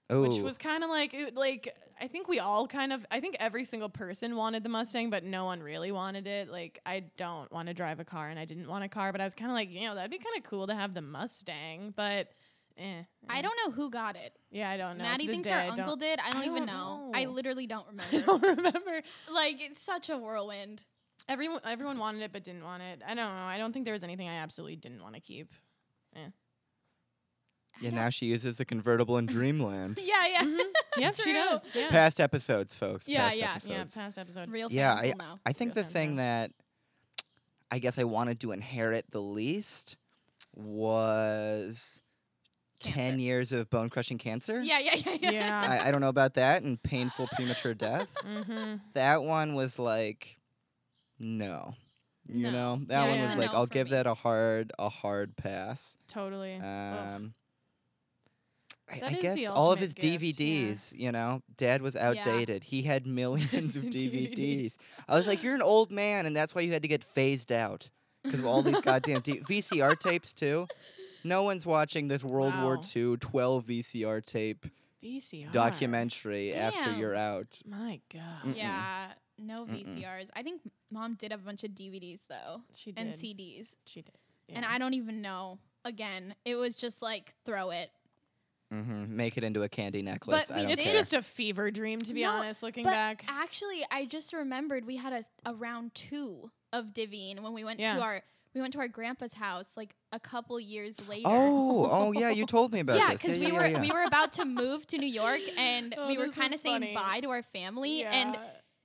[0.10, 3.20] Oh, which was kind of like it, like I think we all kind of I
[3.20, 6.50] think every single person wanted the Mustang, but no one really wanted it.
[6.50, 9.22] Like I don't want to drive a car, and I didn't want a car, but
[9.22, 11.02] I was kind of like, you know, that'd be kind of cool to have the
[11.02, 12.30] Mustang, but.
[12.76, 13.42] Eh, I eh.
[13.44, 14.36] don't know who got it.
[14.50, 15.04] Yeah, I don't know.
[15.04, 16.20] Maddie thinks day, our I uncle did.
[16.20, 17.12] I don't I even don't know.
[17.14, 18.16] I literally don't remember.
[18.16, 18.48] I remember.
[18.48, 19.02] don't remember.
[19.32, 20.82] like it's such a whirlwind.
[21.30, 23.02] Everyone, everyone wanted it, but didn't want it.
[23.06, 23.46] I don't know.
[23.46, 25.52] I don't think there was anything I absolutely didn't want to keep.
[26.16, 26.28] yeah.
[27.82, 30.00] Yeah, now she uses a convertible in Dreamland.
[30.04, 30.44] Yeah, yeah.
[30.44, 30.60] Mhm.
[31.02, 31.62] Yep, she does.
[31.74, 33.08] Yeah, Past episodes, folks.
[33.08, 33.84] Yeah, past yeah, yeah.
[33.96, 34.52] Past episode.
[34.52, 35.40] Real Yeah, fans will know.
[35.44, 36.18] I think Real the thing yeah.
[36.18, 36.52] that
[37.72, 39.98] I guess I wanted to inherit the least
[40.56, 42.02] was
[42.80, 44.62] ten years of bone crushing cancer.
[44.62, 45.32] Yeah, yeah, yeah, yeah.
[45.32, 45.80] Yeah.
[45.84, 48.14] I, I don't know about that and painful premature death.
[48.24, 48.76] mm-hmm.
[48.94, 50.38] That one was like,
[51.20, 51.76] no.
[52.28, 52.52] You No.
[52.52, 53.92] know, that Yeah, one was a like, no I'll for give me.
[53.92, 55.98] that a hard, a hard pass.
[56.08, 56.56] Totally.
[56.56, 56.64] Ugh.
[56.64, 57.34] Um,
[58.90, 60.32] I, That I is guess all of his gift, yeah.
[60.34, 62.64] DVDs, you know, dad was outdated.
[62.66, 64.36] He had millions of DVDs.
[64.36, 64.76] DVDs.
[65.08, 67.52] I was like, you're an old man, and that's why you had to get phased
[67.52, 67.90] out
[68.24, 70.68] because of all these goddamn D- VCR tapes too.
[71.24, 72.82] No one's watching this World War Wow.
[72.96, 74.66] II 12 VCR tape
[75.04, 77.00] VCR documentary after Damn.
[77.00, 77.62] you're out.
[77.66, 78.44] My God.
[78.46, 78.58] Mm-mm.
[78.58, 79.08] Yeah,
[79.38, 79.86] no Mm-mm.
[79.96, 80.28] VCRs.
[80.36, 80.62] I think
[80.92, 83.02] mom did have a bunch of DVDs though She did.
[83.06, 84.12] and CDs, She did.
[84.50, 85.60] and I don't even know.
[85.86, 87.90] Again, it was just like throw it.
[88.72, 90.46] hmm Make it into a candy necklace.
[90.48, 90.94] But I don't It's care.
[90.94, 92.64] just a fever dream, to be No, honest.
[92.64, 97.40] Looking but back, Actually, I just remembered we had a, a round two of divvying
[97.42, 97.96] when we went Yeah.
[97.98, 98.22] to our
[98.56, 101.24] we went to our grandpa's house like a couple years later.
[101.28, 103.22] Oh, oh yeah, you told me about yeah, this.
[103.22, 103.82] because we yeah, were yeah.
[103.82, 106.82] we were about to move to New York and Oh, we were kind of saying
[106.82, 106.94] funny.
[106.94, 108.42] bye to our family and Yeah.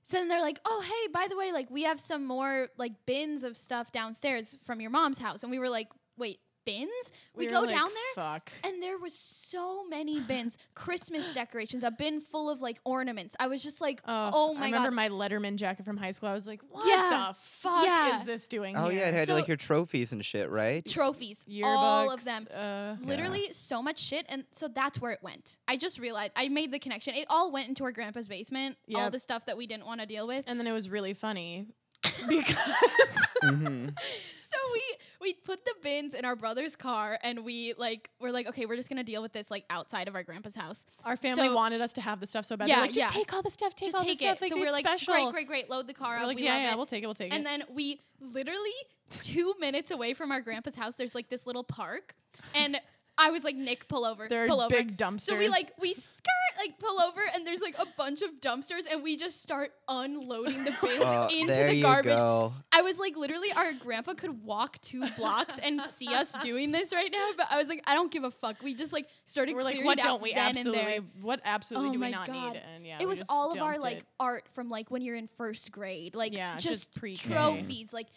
[0.09, 2.93] So then they're like, "Oh, hey, by the way, like we have some more like
[3.05, 6.39] bins of stuff downstairs from your mom's house." And we were like, "Wait,
[6.71, 8.51] bins?" We, were go like, down there Fuck.
[8.63, 13.35] and there was so many bins, Christmas decorations, a bin full of like ornaments.
[13.39, 16.11] I was just like, Oh, "Oh I my remember god." my Letterman jacket from high
[16.11, 16.29] school.
[16.29, 18.19] I was like, what Yeah, the fuck yeah.
[18.19, 18.99] is this doing Oh here?
[19.01, 20.85] yeah, it had So- like your trophies and shit, right?
[20.85, 22.47] Trophies, Yearbooks, all of them.
[22.53, 25.57] Uh, Literally so much shit and so that's where it went.
[25.67, 27.15] I just realized I made the connection.
[27.15, 28.77] It all went into our grandpa's basement.
[28.95, 30.43] All the stuff that we didn't want to deal with.
[30.47, 31.67] and then it was really funny
[32.27, 32.55] because
[33.41, 33.87] hmm
[34.51, 34.83] so we
[35.21, 38.75] we put the bins in our brother's car and we like we're like okay we're
[38.75, 41.81] just gonna deal with this like outside of our grandpa's house our family So- wanted
[41.81, 42.67] us to have the stuff so bad.
[42.67, 43.19] Yeah, They're like, just yeah.
[43.19, 44.41] take all the stuff, take just all take the stuff.
[44.41, 45.13] it so we're like special.
[45.13, 47.03] great great great load the car We're up like, we yeah, yeah, it we'll take
[47.03, 47.49] it, we'll take and it.
[47.49, 48.71] And then we literally
[49.21, 52.15] two minutes away from our grandpa's house there's like this little park
[52.53, 52.79] and
[53.19, 55.21] I was like Nick pull over there pull are over big dumpsters.
[55.21, 56.25] so we like we skirt
[56.57, 60.63] like pull over and there's like a bunch of dumpsters and we just start unloading
[60.63, 62.53] the bins Oh, into there the you garbage go.
[62.71, 66.93] I was like, literally, our grandpa could walk two blocks and see us doing this
[66.93, 67.29] right now.
[67.37, 68.61] But I was like, I don't give a fuck.
[68.63, 70.81] We just like started we're like, clearing what out don't we then and absolutely?
[70.83, 70.99] there.
[71.21, 72.53] What absolutely Oh do my we not God.
[72.53, 72.61] need?
[72.75, 74.05] And yeah, it was all of our dumped like it.
[74.19, 77.33] art from like when you're in first grade, like Yeah, just, just pre-K.
[77.33, 78.07] trophies, like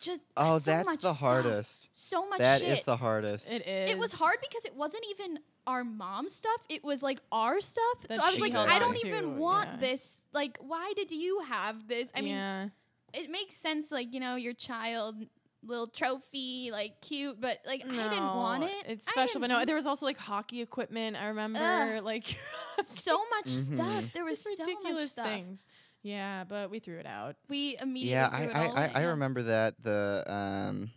[0.00, 1.20] just Oh, so that's much the stuff.
[1.20, 1.88] hardest.
[1.92, 2.86] So much That is shit.
[2.86, 3.50] the hardest.
[3.50, 3.90] It is.
[3.90, 6.60] it was hard because it wasn't even our mom's stuff.
[6.68, 7.84] It was like our stuff.
[8.08, 9.76] That so I was like, I don't to, even want yeah.
[9.80, 10.20] this.
[10.32, 12.10] Like, why did you have this?
[12.16, 12.68] I mean, yeah.
[13.12, 15.16] it makes sense, like, you know, your child,
[15.66, 18.72] little trophy, like cute, but like, I didn't want it.
[18.86, 21.16] It's special, but no, there was also like hockey equipment.
[21.20, 22.04] I remember Ugh.
[22.04, 22.38] like
[22.82, 23.74] so much Mhm.
[23.74, 24.12] stuff.
[24.12, 25.26] There was just so much ridiculous stuff.
[25.26, 25.66] things.
[26.02, 27.36] Yeah, but we threw it out.
[27.48, 30.90] We immediately yeah, threw I it I, all I, away, I remember that the um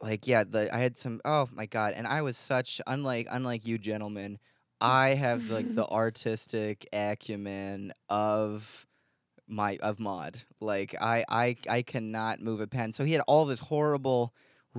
[0.00, 3.66] like yeah the I had some oh my god and I was such unlike unlike
[3.66, 4.38] you gentlemen
[4.80, 8.86] I have like the artistic acumen of
[9.48, 12.92] my of Maud like I I I cannot move a pen.
[12.92, 14.34] So he had all this horrible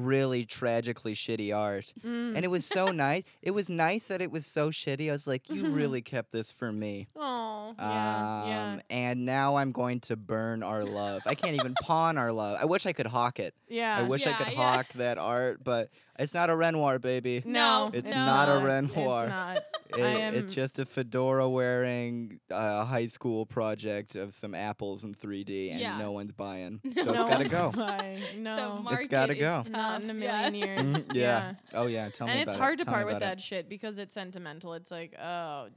[0.05, 2.35] really tragically shitty art Mm.
[2.35, 5.27] and it was so nice it was nice that it was so shitty I was
[5.27, 9.99] like you really kept this for me oh, yeah, yeah, um, and now I'm going
[10.01, 11.21] to burn our love.
[11.25, 12.57] I can't even pawn our love.
[12.59, 13.53] I wish I could hawk it.
[13.67, 13.97] yeah.
[13.99, 14.57] I wish I could Yeah, yeah.
[14.75, 15.89] hawk that art, but
[16.19, 17.41] it's not a Renoir, baby.
[17.45, 19.23] No, It's not a Renoir.
[19.23, 19.57] It's not.
[19.91, 25.15] It- am- it's just a fedora wearing uh, high school project of some apples in
[25.15, 25.97] 3D, and Yeah.
[25.97, 26.79] no one's buying.
[26.83, 27.71] No So it's no gotta one's go.
[27.71, 28.19] buying.
[28.35, 29.63] The No, market gotta go.
[29.63, 30.47] tough, not in a yeah.
[30.49, 31.07] million years.
[31.07, 31.53] Mhm, yeah.
[31.73, 32.09] Oh yeah.
[32.09, 32.77] Tell and me it's about hard it.
[32.77, 33.35] to Tell me part with about it.
[33.37, 34.75] that shit because it's sentimental.
[34.75, 35.69] It's like, oh,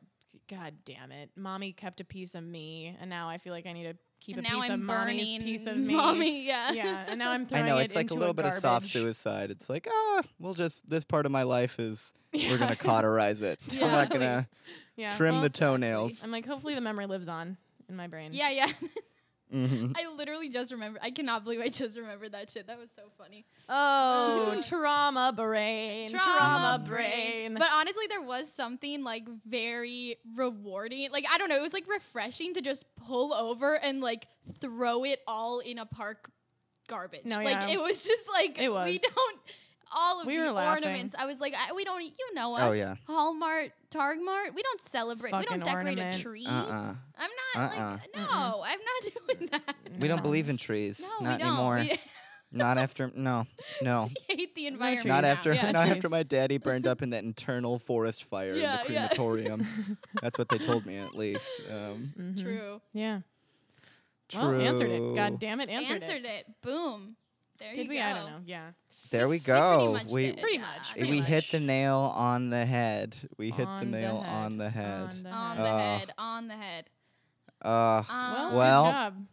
[0.51, 3.73] god damn it, mommy kept a piece of me, and now I feel like I
[3.73, 5.95] need to keep And a now piece I'm of burning mommy's piece of me.
[5.95, 6.47] mommy.
[6.47, 6.73] Yeah.
[6.73, 8.47] yeah, and now I'm throwing I throwing know it it's like a into little bit
[8.47, 9.51] of soft suicide.
[9.51, 13.59] It's like, ah, we'll just this part of my life is we're gonna cauterize it.
[13.69, 13.87] Yeah.
[13.87, 14.49] I'm not gonna
[14.97, 16.23] Yeah, trim well, the toenails.
[16.23, 17.57] I'm like, hopefully the memory lives on
[17.89, 18.31] in my brain.
[18.33, 18.69] Yeah, yeah.
[19.53, 19.95] Mhm.
[19.97, 20.99] I literally just remember.
[21.03, 22.67] I cannot believe I just remembered that shit.
[22.67, 23.45] That was so funny.
[23.69, 26.11] Oh, trauma brain.
[26.11, 27.55] Trauma, brain.
[27.59, 31.11] But honestly, there was something like very rewarding.
[31.11, 34.27] Like I don't know, it was like refreshing to just pull over and like
[34.61, 36.31] throw it all in a park
[36.89, 37.25] garbage.
[37.25, 37.75] No, like yeah.
[37.75, 39.39] it was just like It we don't
[39.95, 40.85] all of We the were laughing.
[40.85, 41.15] ornaments.
[41.19, 42.03] I was like, I, we don't.
[42.03, 42.63] You know us.
[42.63, 42.95] Oh, yeah.
[43.07, 44.55] Hallmark, Targmart.
[44.55, 45.35] We don't celebrate.
[45.37, 46.17] we don't decorate ornament.
[46.17, 46.47] a tree.
[46.47, 46.95] Uh-uh.
[47.19, 47.91] I'm not Uh-uh.
[47.93, 48.63] like no.
[48.65, 49.75] I'm not doing that.
[49.99, 51.01] We don't believe in trees.
[51.01, 51.49] No, not we don't.
[51.53, 51.77] anymore.
[51.77, 51.99] We
[52.55, 53.11] Not after.
[53.15, 53.47] No.
[53.83, 54.11] No.
[54.29, 55.07] hate the environment.
[55.07, 55.55] Not after.
[55.55, 55.71] Yeah.
[55.71, 55.97] not Trees.
[55.97, 59.67] after my daddy burned up in that internal forest fire Yeah, in the crematorium yeah.
[59.67, 59.99] crematorium.
[60.21, 61.49] That's what they told me at least.
[61.71, 62.43] Um, Mhm.
[62.43, 62.81] True.
[62.93, 63.21] Yeah.
[64.29, 64.41] true.
[64.43, 65.15] Well, answered it.
[65.15, 66.47] God damn it, answered, Answered, it.
[66.47, 66.63] it.
[66.63, 67.17] Boom.
[67.59, 67.97] There Did you we?
[67.97, 68.03] go.
[68.03, 68.41] I don't know.
[68.45, 68.73] Yeah.
[69.11, 69.93] There we We pretty go.
[69.93, 71.29] much We did, Pretty yeah, much, pretty we much.
[71.29, 73.15] hit the nail on the head.
[73.37, 74.33] We hit the On the nail head.
[74.33, 75.11] on the head.
[75.11, 75.59] On the on head.
[75.59, 76.15] the Uh, head.
[76.19, 76.85] On the head.
[77.65, 79.27] Uh, Um, Well, Well, good job.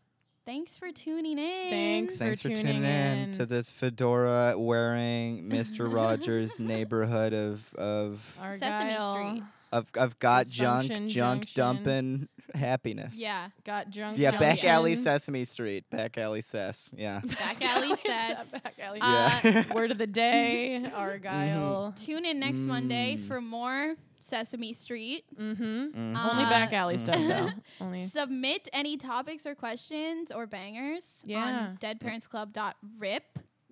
[0.45, 1.69] thanks for tuning in.
[1.69, 2.17] Thanks.
[2.17, 3.31] thanks for for tuning tuning in in.
[3.33, 5.91] to this fedora wearing Mr.
[5.93, 9.43] Rogers neighborhood of of Sesame Street.
[9.71, 11.53] of of got junk junk Junction.
[11.55, 13.15] dumping happiness.
[13.15, 13.49] Yeah.
[13.63, 14.17] Got drunk.
[14.17, 15.03] Yeah, back alley junction.
[15.03, 15.89] Sesame Street.
[15.89, 16.89] Back alley Sess.
[16.95, 17.21] Yeah.
[17.39, 18.51] Back alley says.
[18.51, 18.99] Back alley.
[19.01, 19.73] Uh, Yeah.
[19.73, 21.93] Word of the day, Argyle.
[21.95, 23.27] Tune in next Monday Mm.
[23.27, 25.23] for more Sesame Street.
[25.39, 25.63] Mm-hmm.
[25.63, 25.95] Mhm.
[25.95, 27.49] Only Uh, back alley stuff though.
[27.79, 28.05] Only.
[28.05, 31.43] Submit any topics or questions or bangers Yeah.
[31.69, 33.23] on deadparentsclub.rip.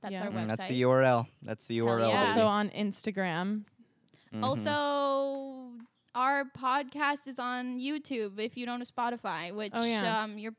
[0.01, 0.23] That's Yeah.
[0.23, 0.47] our Mm, website.
[0.47, 1.27] that's the URL.
[1.41, 2.09] That's the URL.
[2.09, 2.19] yeah.
[2.21, 3.63] Also on Instagram.
[4.33, 4.43] Mhm.
[4.43, 5.56] Also,
[6.17, 10.23] our podcast is on YouTube if you don't have Spotify, which Oh, yeah.
[10.23, 10.53] um, you're.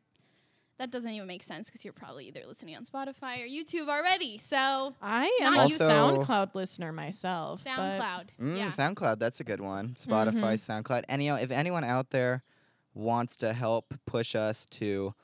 [0.79, 4.39] That doesn't even make sense because you're probably either listening on Spotify or YouTube already.
[4.39, 7.65] So I am Not a SoundCloud listener myself.
[7.65, 8.69] but- SoundCloud, Mm, yeah.
[8.71, 9.97] SoundCloud, that's a good one.
[10.01, 11.03] Spotify, SoundCloud.
[11.09, 12.45] Any if anyone out there
[12.95, 15.15] wants to help push us to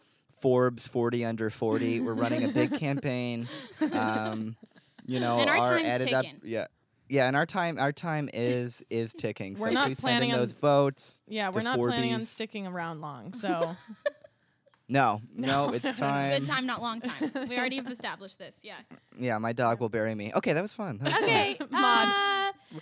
[0.40, 2.00] Forbes 40 under 40.
[2.00, 3.46] We're running a big campaign.
[3.92, 4.56] Um,
[5.06, 6.66] you know, And our time's added up, yeah,
[7.14, 9.54] yeah, and our time, our time is is ticking.
[9.58, 11.20] We're so not please send in planning on- those votes.
[11.28, 12.28] Yeah, we're the not planning on Forbies.
[12.30, 13.32] sticking around long.
[13.34, 13.76] So
[14.88, 15.72] No, no, No.
[15.72, 16.40] it's time.
[16.40, 17.30] Good time, not long time.
[17.48, 18.58] We already have established this.
[18.62, 18.74] Yeah.
[19.18, 20.30] Yeah, my dog will bury me.
[20.34, 20.98] Okay, that was fun.
[20.98, 21.24] That was fun.
[21.24, 21.56] Okay.
[21.70, 22.08] Maud.
[22.76, 22.80] uh,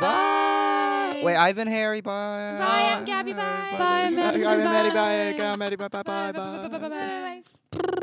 [0.00, 1.20] Bye.
[1.22, 2.00] Wait, I've been Harry.
[2.00, 2.56] Bye.
[2.58, 3.38] Bye, I'm Gabby, bye.
[3.78, 4.88] Bye, I'm Madison, I'm Maddie.
[4.88, 4.94] Bye.
[4.94, 5.38] bye.
[5.38, 5.76] Bye, Maddie.
[5.76, 5.88] Bye.
[5.88, 6.02] Bye.
[6.02, 6.32] Bye.
[6.32, 7.42] Bye, bye, bye,
[7.78, 8.02] bye,